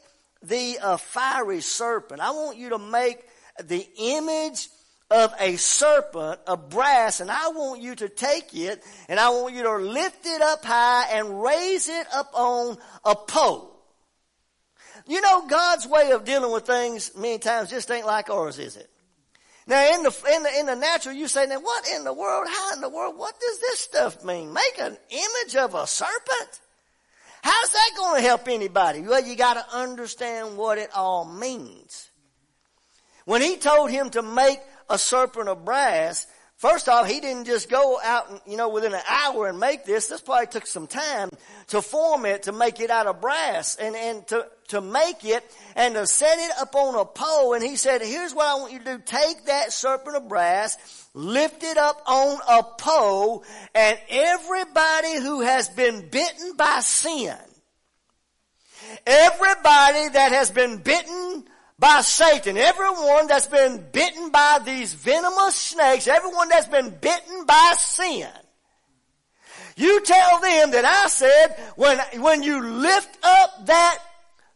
[0.42, 2.20] the uh, fiery serpent.
[2.20, 3.18] I want you to make
[3.64, 4.68] the image
[5.10, 9.54] of a serpent of brass and I want you to take it and I want
[9.54, 13.74] you to lift it up high and raise it up on a pole.
[15.06, 18.76] You know, God's way of dealing with things many times just ain't like ours, is
[18.76, 18.90] it?
[19.66, 22.46] Now in the, in the, in the natural, you say, now what in the world,
[22.48, 24.52] how in the world, what does this stuff mean?
[24.52, 26.60] Make an image of a serpent?
[27.42, 29.00] How's that going to help anybody?
[29.00, 32.10] Well, you got to understand what it all means.
[33.24, 36.26] When he told him to make a serpent of brass,
[36.58, 39.84] First off, he didn't just go out, and, you know, within an hour and make
[39.84, 40.08] this.
[40.08, 41.30] This probably took some time
[41.68, 45.44] to form it, to make it out of brass and, and to, to make it
[45.76, 47.54] and to set it up on a pole.
[47.54, 49.02] And he said, here's what I want you to do.
[49.06, 55.68] Take that serpent of brass, lift it up on a pole, and everybody who has
[55.68, 57.36] been bitten by sin,
[59.06, 61.44] everybody that has been bitten
[61.78, 62.56] by Satan.
[62.56, 68.28] Everyone that's been bitten by these venomous snakes, everyone that's been bitten by sin.
[69.76, 73.98] You tell them that I said when, when you lift up that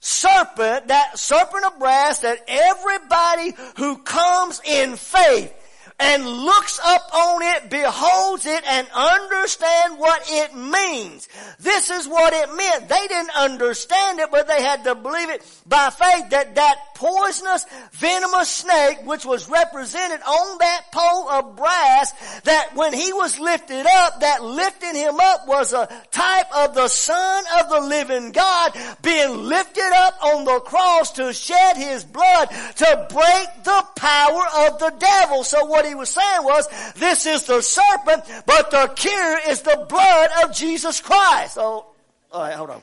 [0.00, 5.54] serpent, that serpent of brass, that everybody who comes in faith
[6.02, 11.28] and looks up on it, beholds it, and understand what it means.
[11.60, 12.88] This is what it meant.
[12.88, 17.64] They didn't understand it, but they had to believe it by faith that that poisonous,
[17.92, 22.12] venomous snake, which was represented on that pole of brass,
[22.42, 26.88] that when he was lifted up, that lifting him up was a type of the
[26.88, 28.72] Son of the living God
[29.02, 34.78] being lifted up on the cross to shed his blood to break the power of
[34.78, 35.44] the devil.
[35.44, 39.86] So what he was saying was, this is the serpent, but the cure is the
[39.88, 41.58] blood of Jesus Christ.
[41.60, 41.86] Oh,
[42.32, 42.82] alright, hold on.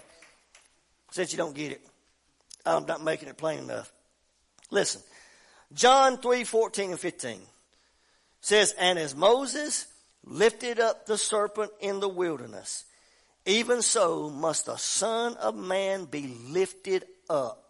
[1.11, 1.81] Since you don't get it,
[2.65, 3.91] I'm not making it plain enough.
[4.71, 5.01] Listen,
[5.73, 7.39] John 3, 14 and 15
[8.41, 9.87] says, And as Moses
[10.23, 12.85] lifted up the serpent in the wilderness,
[13.45, 17.68] even so must the Son of Man be lifted up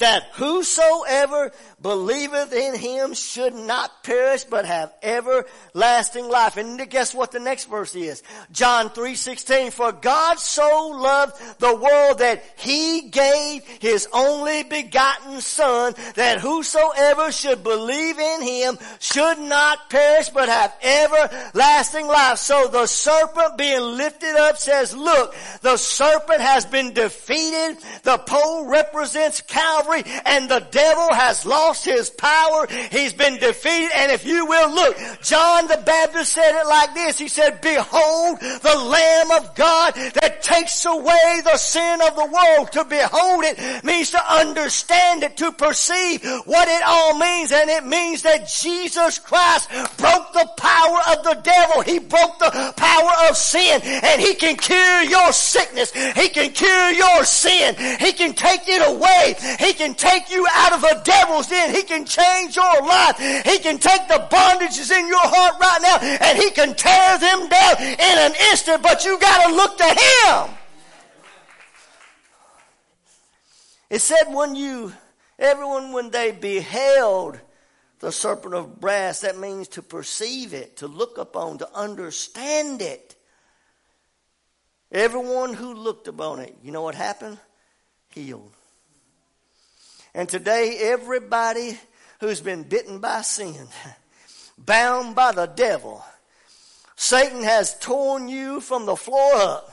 [0.00, 6.56] that whosoever believeth in him should not perish but have everlasting life.
[6.56, 8.22] And guess what the next verse is?
[8.52, 15.94] John 3:16 For God so loved the world that he gave his only begotten son
[16.14, 22.38] that whosoever should believe in him should not perish but have everlasting life.
[22.38, 27.78] So the serpent being lifted up says, look, the serpent has been defeated.
[28.02, 29.40] The pole represents
[29.90, 32.66] Calvary and the devil has lost his power.
[32.90, 33.90] He's been defeated.
[33.94, 37.18] And if you will look, John the Baptist said it like this.
[37.18, 42.72] He said, behold the Lamb of God that takes away the sin of the world.
[42.72, 47.52] To behold it means to understand it, to perceive what it all means.
[47.52, 51.82] And it means that Jesus Christ broke the power of the devil.
[51.82, 55.92] He broke the power of sin and he can cure your sickness.
[55.92, 57.74] He can cure your sin.
[57.98, 59.36] He can take it away.
[59.58, 61.74] He can take you out of a devil's den.
[61.74, 63.16] He can change your life.
[63.18, 67.48] He can take the bondages in your heart right now and he can tear them
[67.48, 70.54] down in an instant, but you gotta look to him.
[73.88, 74.92] It said when you,
[75.38, 77.40] everyone when they beheld
[78.00, 83.16] the serpent of brass, that means to perceive it, to look upon, to understand it.
[84.92, 87.38] Everyone who looked upon it, you know what happened?
[88.10, 88.52] Healed.
[90.14, 91.78] And today, everybody
[92.20, 93.68] who's been bitten by sin,
[94.58, 96.04] bound by the devil,
[96.96, 99.69] Satan has torn you from the floor up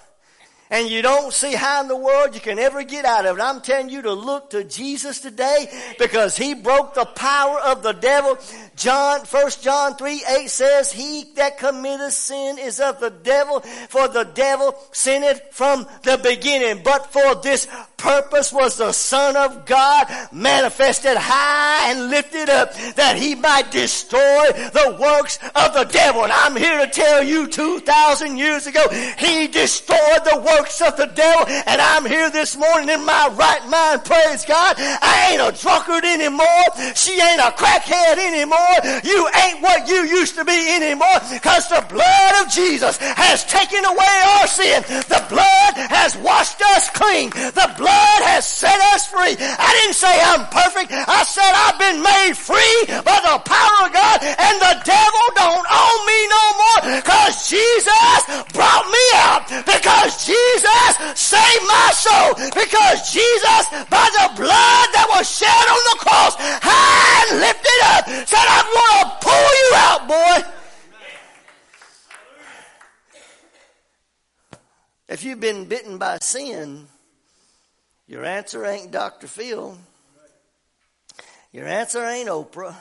[0.70, 3.42] and you don't see how in the world you can ever get out of it.
[3.42, 5.68] I'm telling you to look to Jesus today
[5.98, 8.38] because he broke the power of the devil.
[8.76, 14.08] John, 1 John 3, 8 says, He that committeth sin is of the devil, for
[14.08, 16.84] the devil sinned from the beginning.
[16.84, 23.18] But for this purpose was the Son of God manifested high and lifted up that
[23.18, 26.24] he might destroy the works of the devil.
[26.24, 28.88] And I'm here to tell you 2,000 years ago,
[29.18, 31.46] he destroyed the works works of the devil.
[31.68, 34.04] And I'm here this morning in my right mind.
[34.06, 34.76] Praise God.
[34.78, 36.66] I ain't a drunkard anymore.
[36.96, 38.78] She ain't a crackhead anymore.
[39.04, 43.86] You ain't what you used to be anymore because the blood of Jesus has taken
[43.86, 44.82] away our sin.
[45.08, 47.30] The blood has washed us clean.
[47.30, 49.38] The blood has set us free.
[49.38, 50.92] I didn't say I'm perfect.
[50.92, 55.68] I said I've been made free by the power of God and the devil don't
[55.70, 58.22] own me no more because Jesus
[58.54, 65.08] brought me out because Jesus Jesus save my soul because Jesus, by the blood that
[65.10, 70.08] was shed on the cross, and lifted up, said, I'm going to pull you out,
[70.08, 70.38] boy.
[75.10, 76.88] If you've been bitten by sin,
[78.08, 79.28] your answer ain't Dr.
[79.28, 79.78] Phil.
[81.52, 82.76] Your answer ain't Oprah.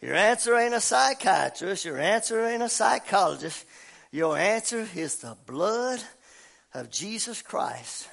[0.00, 1.84] Your answer ain't a psychiatrist.
[1.84, 3.64] Your answer ain't a psychologist.
[4.12, 6.00] Your answer is the blood
[6.74, 8.08] of Jesus Christ.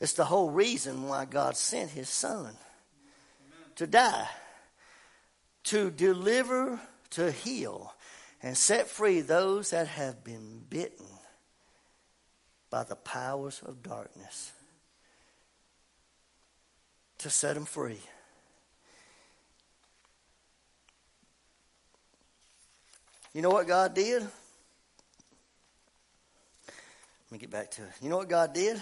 [0.00, 2.54] It's the whole reason why God sent his son
[3.76, 4.28] to die,
[5.64, 6.80] to deliver,
[7.10, 7.92] to heal,
[8.42, 11.06] and set free those that have been bitten
[12.70, 14.52] by the powers of darkness,
[17.18, 18.00] to set them free.
[23.32, 24.24] You know what God did?
[27.34, 27.88] Me get back to it.
[28.00, 28.80] You know what God did?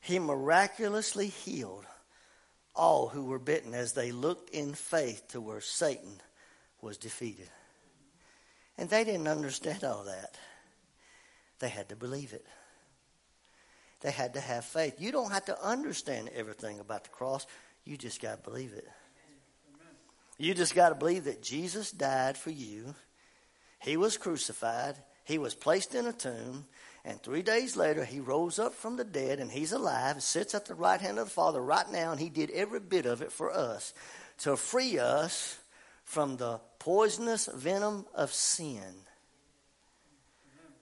[0.00, 1.84] He miraculously healed
[2.74, 6.20] all who were bitten as they looked in faith to where Satan
[6.82, 7.48] was defeated.
[8.76, 10.36] And they didn't understand all that.
[11.60, 12.44] They had to believe it.
[14.00, 14.96] They had to have faith.
[14.98, 17.46] You don't have to understand everything about the cross.
[17.84, 18.88] You just got to believe it.
[20.36, 22.94] You just got to believe that Jesus died for you.
[23.78, 24.96] He was crucified.
[25.22, 26.64] He was placed in a tomb.
[27.04, 30.66] And three days later, he rose up from the dead and he's alive, sits at
[30.66, 33.32] the right hand of the Father right now, and he did every bit of it
[33.32, 33.94] for us
[34.38, 35.58] to free us
[36.04, 38.82] from the poisonous venom of sin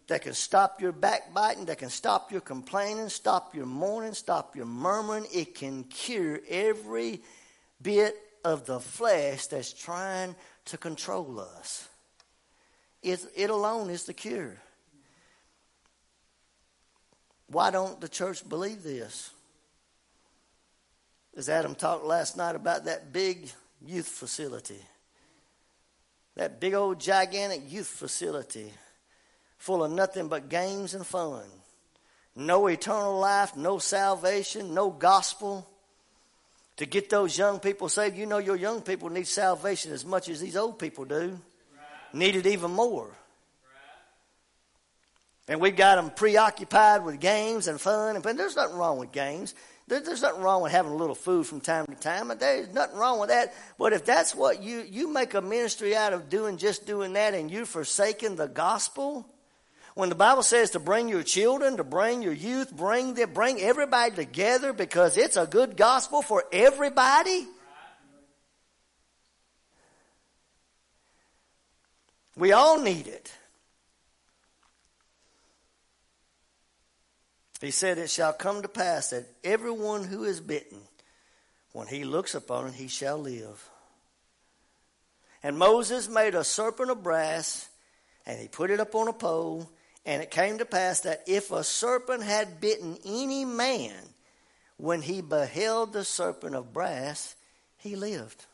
[0.08, 4.66] that can stop your backbiting, that can stop your complaining, stop your mourning, stop your
[4.66, 5.26] murmuring.
[5.32, 7.22] It can cure every
[7.80, 10.34] bit of the flesh that's trying
[10.66, 11.88] to control us.
[13.02, 14.56] It, it alone is the cure.
[17.50, 19.30] Why don't the church believe this?
[21.36, 23.50] As Adam talked last night about that big
[23.84, 24.80] youth facility,
[26.36, 28.72] that big old gigantic youth facility
[29.56, 31.44] full of nothing but games and fun.
[32.34, 35.68] No eternal life, no salvation, no gospel.
[36.76, 40.28] To get those young people saved, you know your young people need salvation as much
[40.28, 41.16] as these old people do.
[41.16, 42.14] Right.
[42.14, 43.10] Need it even more.
[45.48, 48.16] And we've got them preoccupied with games and fun.
[48.16, 49.54] And there's nothing wrong with games.
[49.86, 52.30] There's nothing wrong with having a little food from time to time.
[52.38, 53.54] There's nothing wrong with that.
[53.78, 57.32] But if that's what you, you make a ministry out of doing, just doing that,
[57.32, 59.26] and you forsaking the gospel,
[59.94, 63.60] when the Bible says to bring your children, to bring your youth, bring them, bring
[63.60, 67.48] everybody together because it's a good gospel for everybody.
[72.36, 73.32] We all need it.
[77.60, 80.78] He said, It shall come to pass that everyone who is bitten,
[81.72, 83.68] when he looks upon it, he shall live.
[85.42, 87.68] And Moses made a serpent of brass,
[88.26, 89.70] and he put it up on a pole.
[90.06, 93.94] And it came to pass that if a serpent had bitten any man,
[94.76, 97.34] when he beheld the serpent of brass,
[97.76, 98.46] he lived.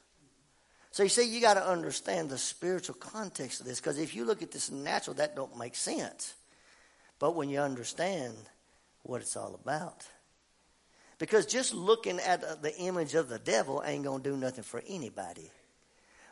[0.91, 4.25] So you see, you got to understand the spiritual context of this, because if you
[4.25, 6.35] look at this natural, that don't make sense.
[7.19, 8.35] But when you understand
[9.05, 10.07] what it's all about.
[11.19, 14.83] Because just looking at the image of the devil ain't going to do nothing for
[14.89, 15.51] anybody.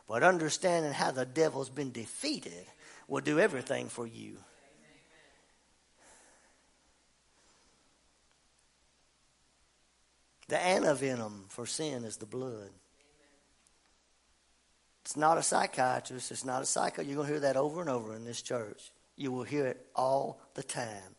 [0.07, 2.65] But understanding how the devil's been defeated
[3.07, 4.37] will do everything for you.
[10.49, 12.69] The antivenom for sin is the blood.
[15.03, 16.31] It's not a psychiatrist.
[16.31, 17.01] It's not a psycho.
[17.01, 18.91] You're going to hear that over and over in this church.
[19.15, 21.12] You will hear it all the time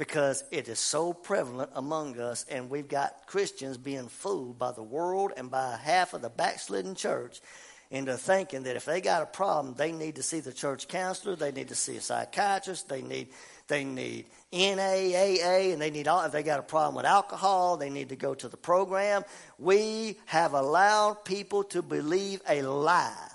[0.00, 4.82] because it is so prevalent among us, and we've got Christians being fooled by the
[4.82, 7.42] world and by half of the backslidden church
[7.90, 11.36] into thinking that if they got a problem, they need to see the church counselor,
[11.36, 13.28] they need to see a psychiatrist, they need
[13.68, 16.24] they need NAAA, and they need all.
[16.24, 19.22] If they got a problem with alcohol, they need to go to the program.
[19.58, 23.28] We have allowed people to believe a lie.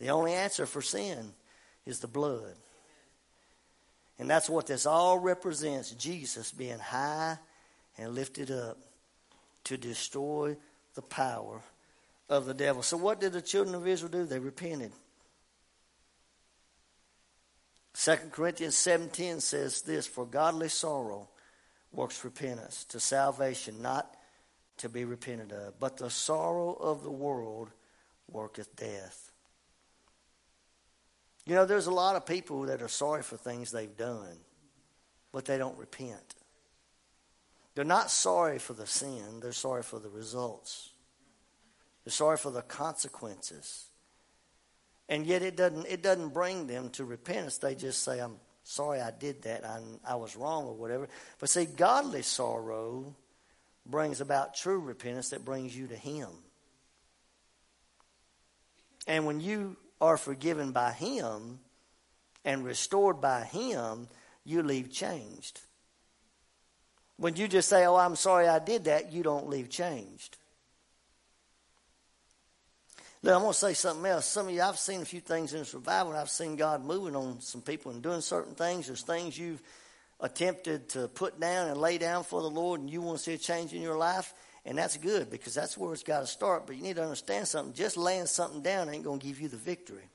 [0.00, 1.34] The only answer for sin
[1.84, 2.54] is the blood.
[4.22, 7.38] And that's what this all represents Jesus being high
[7.98, 8.78] and lifted up
[9.64, 10.56] to destroy
[10.94, 11.60] the power
[12.28, 12.84] of the devil.
[12.84, 14.24] So, what did the children of Israel do?
[14.24, 14.92] They repented.
[17.94, 21.28] 2 Corinthians 17 says this For godly sorrow
[21.90, 24.14] works repentance to salvation, not
[24.76, 25.80] to be repented of.
[25.80, 27.70] But the sorrow of the world
[28.30, 29.31] worketh death.
[31.44, 34.36] You know, there's a lot of people that are sorry for things they've done,
[35.32, 36.34] but they don't repent.
[37.74, 40.90] They're not sorry for the sin, they're sorry for the results.
[42.04, 43.86] They're sorry for the consequences.
[45.08, 47.58] And yet it doesn't it doesn't bring them to repentance.
[47.58, 49.64] They just say, I'm sorry I did that.
[49.64, 51.08] I, I was wrong or whatever.
[51.38, 53.14] But see, godly sorrow
[53.86, 56.28] brings about true repentance that brings you to Him.
[59.06, 61.60] And when you are forgiven by Him
[62.44, 64.08] and restored by Him,
[64.44, 65.60] you leave changed.
[67.16, 70.36] When you just say, Oh, I'm sorry I did that, you don't leave changed.
[73.22, 74.26] Look, I'm going to say something else.
[74.26, 76.84] Some of you, I've seen a few things in this revival, and I've seen God
[76.84, 78.88] moving on some people and doing certain things.
[78.88, 79.62] There's things you've
[80.18, 83.34] attempted to put down and lay down for the Lord, and you want to see
[83.34, 84.34] a change in your life.
[84.64, 86.66] And that's good because that's where it's got to start.
[86.66, 87.74] But you need to understand something.
[87.74, 90.08] Just laying something down ain't going to give you the victory.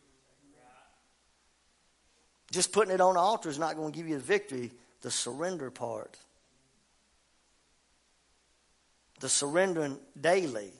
[2.51, 4.71] Just putting it on the altar is not going to give you the victory.
[5.01, 6.17] The surrender part.
[9.19, 10.71] The surrendering daily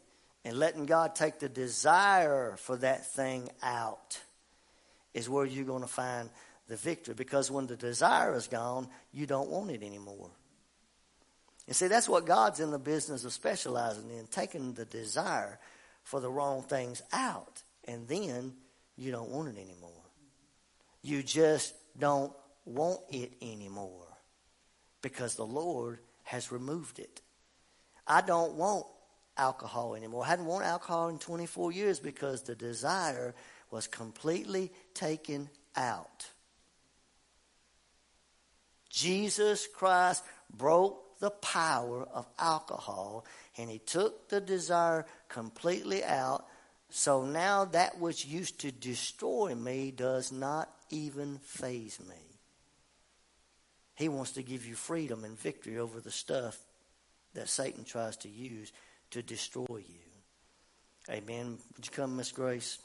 [0.46, 4.20] and letting God take the desire for that thing out
[5.14, 6.30] is where you're going to find
[6.70, 7.16] the victory.
[7.16, 10.30] Because when the desire is gone, you don't want it anymore.
[11.68, 15.60] And see, that's what God's in the business of specializing in, taking the desire
[16.04, 17.62] for the wrong things out.
[17.86, 18.54] And then
[18.96, 19.92] you don't want it anymore.
[21.02, 22.34] You just don't
[22.66, 24.08] want it anymore
[25.02, 27.22] because the Lord has removed it.
[28.06, 28.86] I don't want
[29.38, 30.24] alcohol anymore.
[30.24, 33.36] I hadn't wanted alcohol in 24 years because the desire
[33.72, 36.30] was completely taken out.
[38.90, 43.26] Jesus Christ broke the power of alcohol
[43.58, 46.46] and he took the desire completely out.
[46.90, 52.16] So now that which used to destroy me does not even faze me.
[53.96, 56.60] He wants to give you freedom and victory over the stuff
[57.34, 58.72] that Satan tries to use
[59.12, 60.08] to destroy you.
[61.10, 61.58] Amen.
[61.76, 62.78] Would you come, Miss Grace?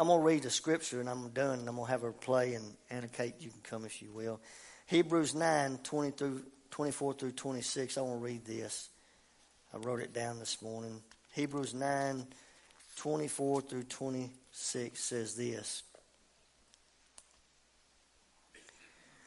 [0.00, 2.10] I'm going to read the scripture and I'm done and I'm going to have her
[2.10, 4.40] play and Anna Kate, you can come if you will.
[4.86, 7.98] Hebrews 9, 20 through, 24 through 26.
[7.98, 8.88] I want to read this.
[9.74, 11.02] I wrote it down this morning.
[11.32, 12.26] Hebrews 9,
[12.96, 15.82] 24 through 26 says this.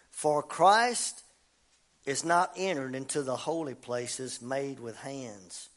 [0.10, 1.22] For Christ
[2.04, 5.70] is not entered into the holy places made with hands,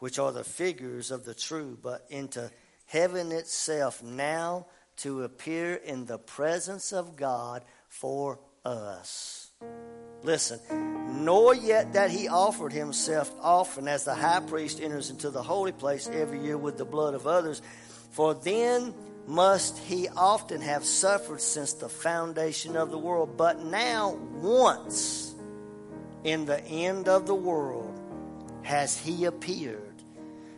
[0.00, 2.50] which are the figures of the true, but into
[2.88, 4.66] heaven itself now
[4.96, 9.50] to appear in the presence of God for us.
[10.22, 10.58] Listen,
[11.24, 15.70] nor yet that he offered himself often as the high priest enters into the holy
[15.70, 17.62] place every year with the blood of others,
[18.10, 18.92] for then
[19.26, 23.36] must he often have suffered since the foundation of the world.
[23.36, 25.34] But now, once
[26.24, 28.00] in the end of the world,
[28.62, 29.82] has he appeared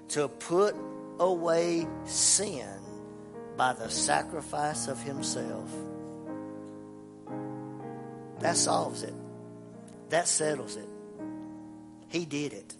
[0.08, 0.74] to put
[1.20, 2.66] away sin
[3.56, 5.70] by the sacrifice of himself.
[8.40, 9.14] That solves it.
[10.08, 10.88] That settles it.
[12.08, 12.74] He did it.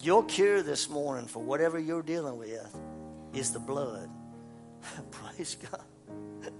[0.00, 2.76] Your cure this morning for whatever you're dealing with
[3.32, 4.10] is the blood.
[5.10, 5.84] Praise God.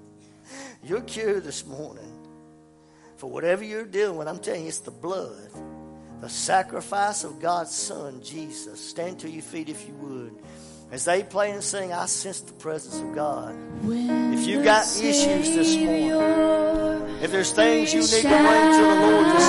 [0.84, 2.12] Your cure this morning
[3.16, 5.50] for whatever you're dealing with, I'm telling you, it's the blood.
[6.20, 8.80] The sacrifice of God's Son, Jesus.
[8.80, 10.36] Stand to your feet if you would.
[10.92, 13.56] As they play and sing, I sense the presence of God.
[13.86, 18.94] If you got issues this morning, if there's things you need to bring to the
[19.00, 19.48] Lord this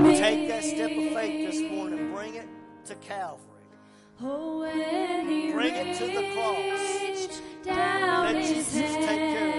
[0.00, 2.48] morning, take that step of faith this morning bring it
[2.86, 3.42] to Calvary.
[4.22, 4.60] Oh,
[5.52, 7.42] Bring it to the cross.
[7.66, 9.53] Let Jesus take care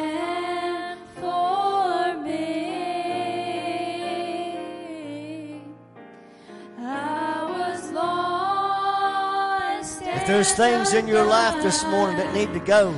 [10.28, 12.92] There's things in your life this morning that need to go,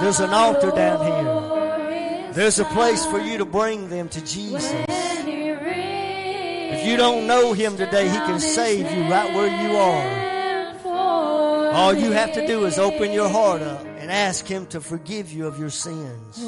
[0.00, 2.32] there's an altar down here.
[2.32, 4.72] There's a place for you to bring them to Jesus.
[6.76, 10.24] If you don't know Him today, He can save you right where you are.
[11.74, 15.32] All you have to do is open your heart up and ask Him to forgive
[15.32, 16.44] you of your sins.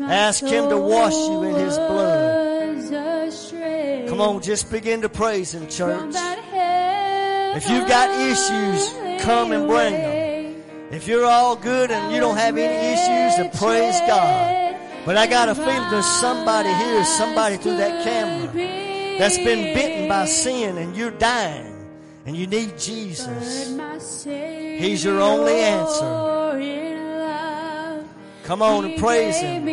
[0.00, 2.88] Ask Him to wash you in His blood.
[4.08, 6.14] Come on, just begin to praise Him, church.
[7.58, 10.62] If you've got issues, come and bring them.
[10.92, 14.76] If you're all good and you don't have any issues, then praise God.
[15.04, 18.52] But I got a feeling there's somebody here, somebody through that camera
[19.18, 21.74] that's been bitten by sin and you're dying
[22.26, 23.74] and you need Jesus.
[24.24, 26.28] He's your only answer.
[28.44, 29.66] Come on and praise Him.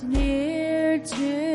[0.00, 1.51] Near to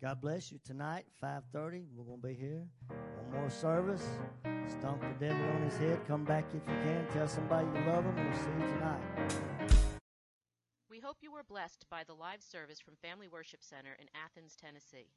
[0.00, 1.84] God bless you tonight, 5.30.
[1.94, 2.64] We're going to be here.
[2.88, 4.02] One more service.
[4.66, 6.00] Stomp the devil on his head.
[6.08, 7.06] Come back if you can.
[7.12, 8.14] Tell somebody you love them.
[8.16, 9.02] We'll see you tonight.
[10.88, 14.56] We hope you were blessed by the live service from Family Worship Center in Athens,
[14.56, 15.12] Tennessee.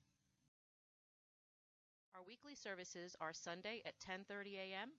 [2.14, 4.90] Our weekly services are Sunday at 10:30 a.m.,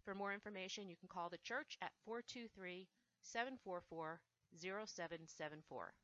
[0.05, 2.89] For more information, you can call the church at 423
[3.23, 4.21] 744
[4.57, 5.95] 0774.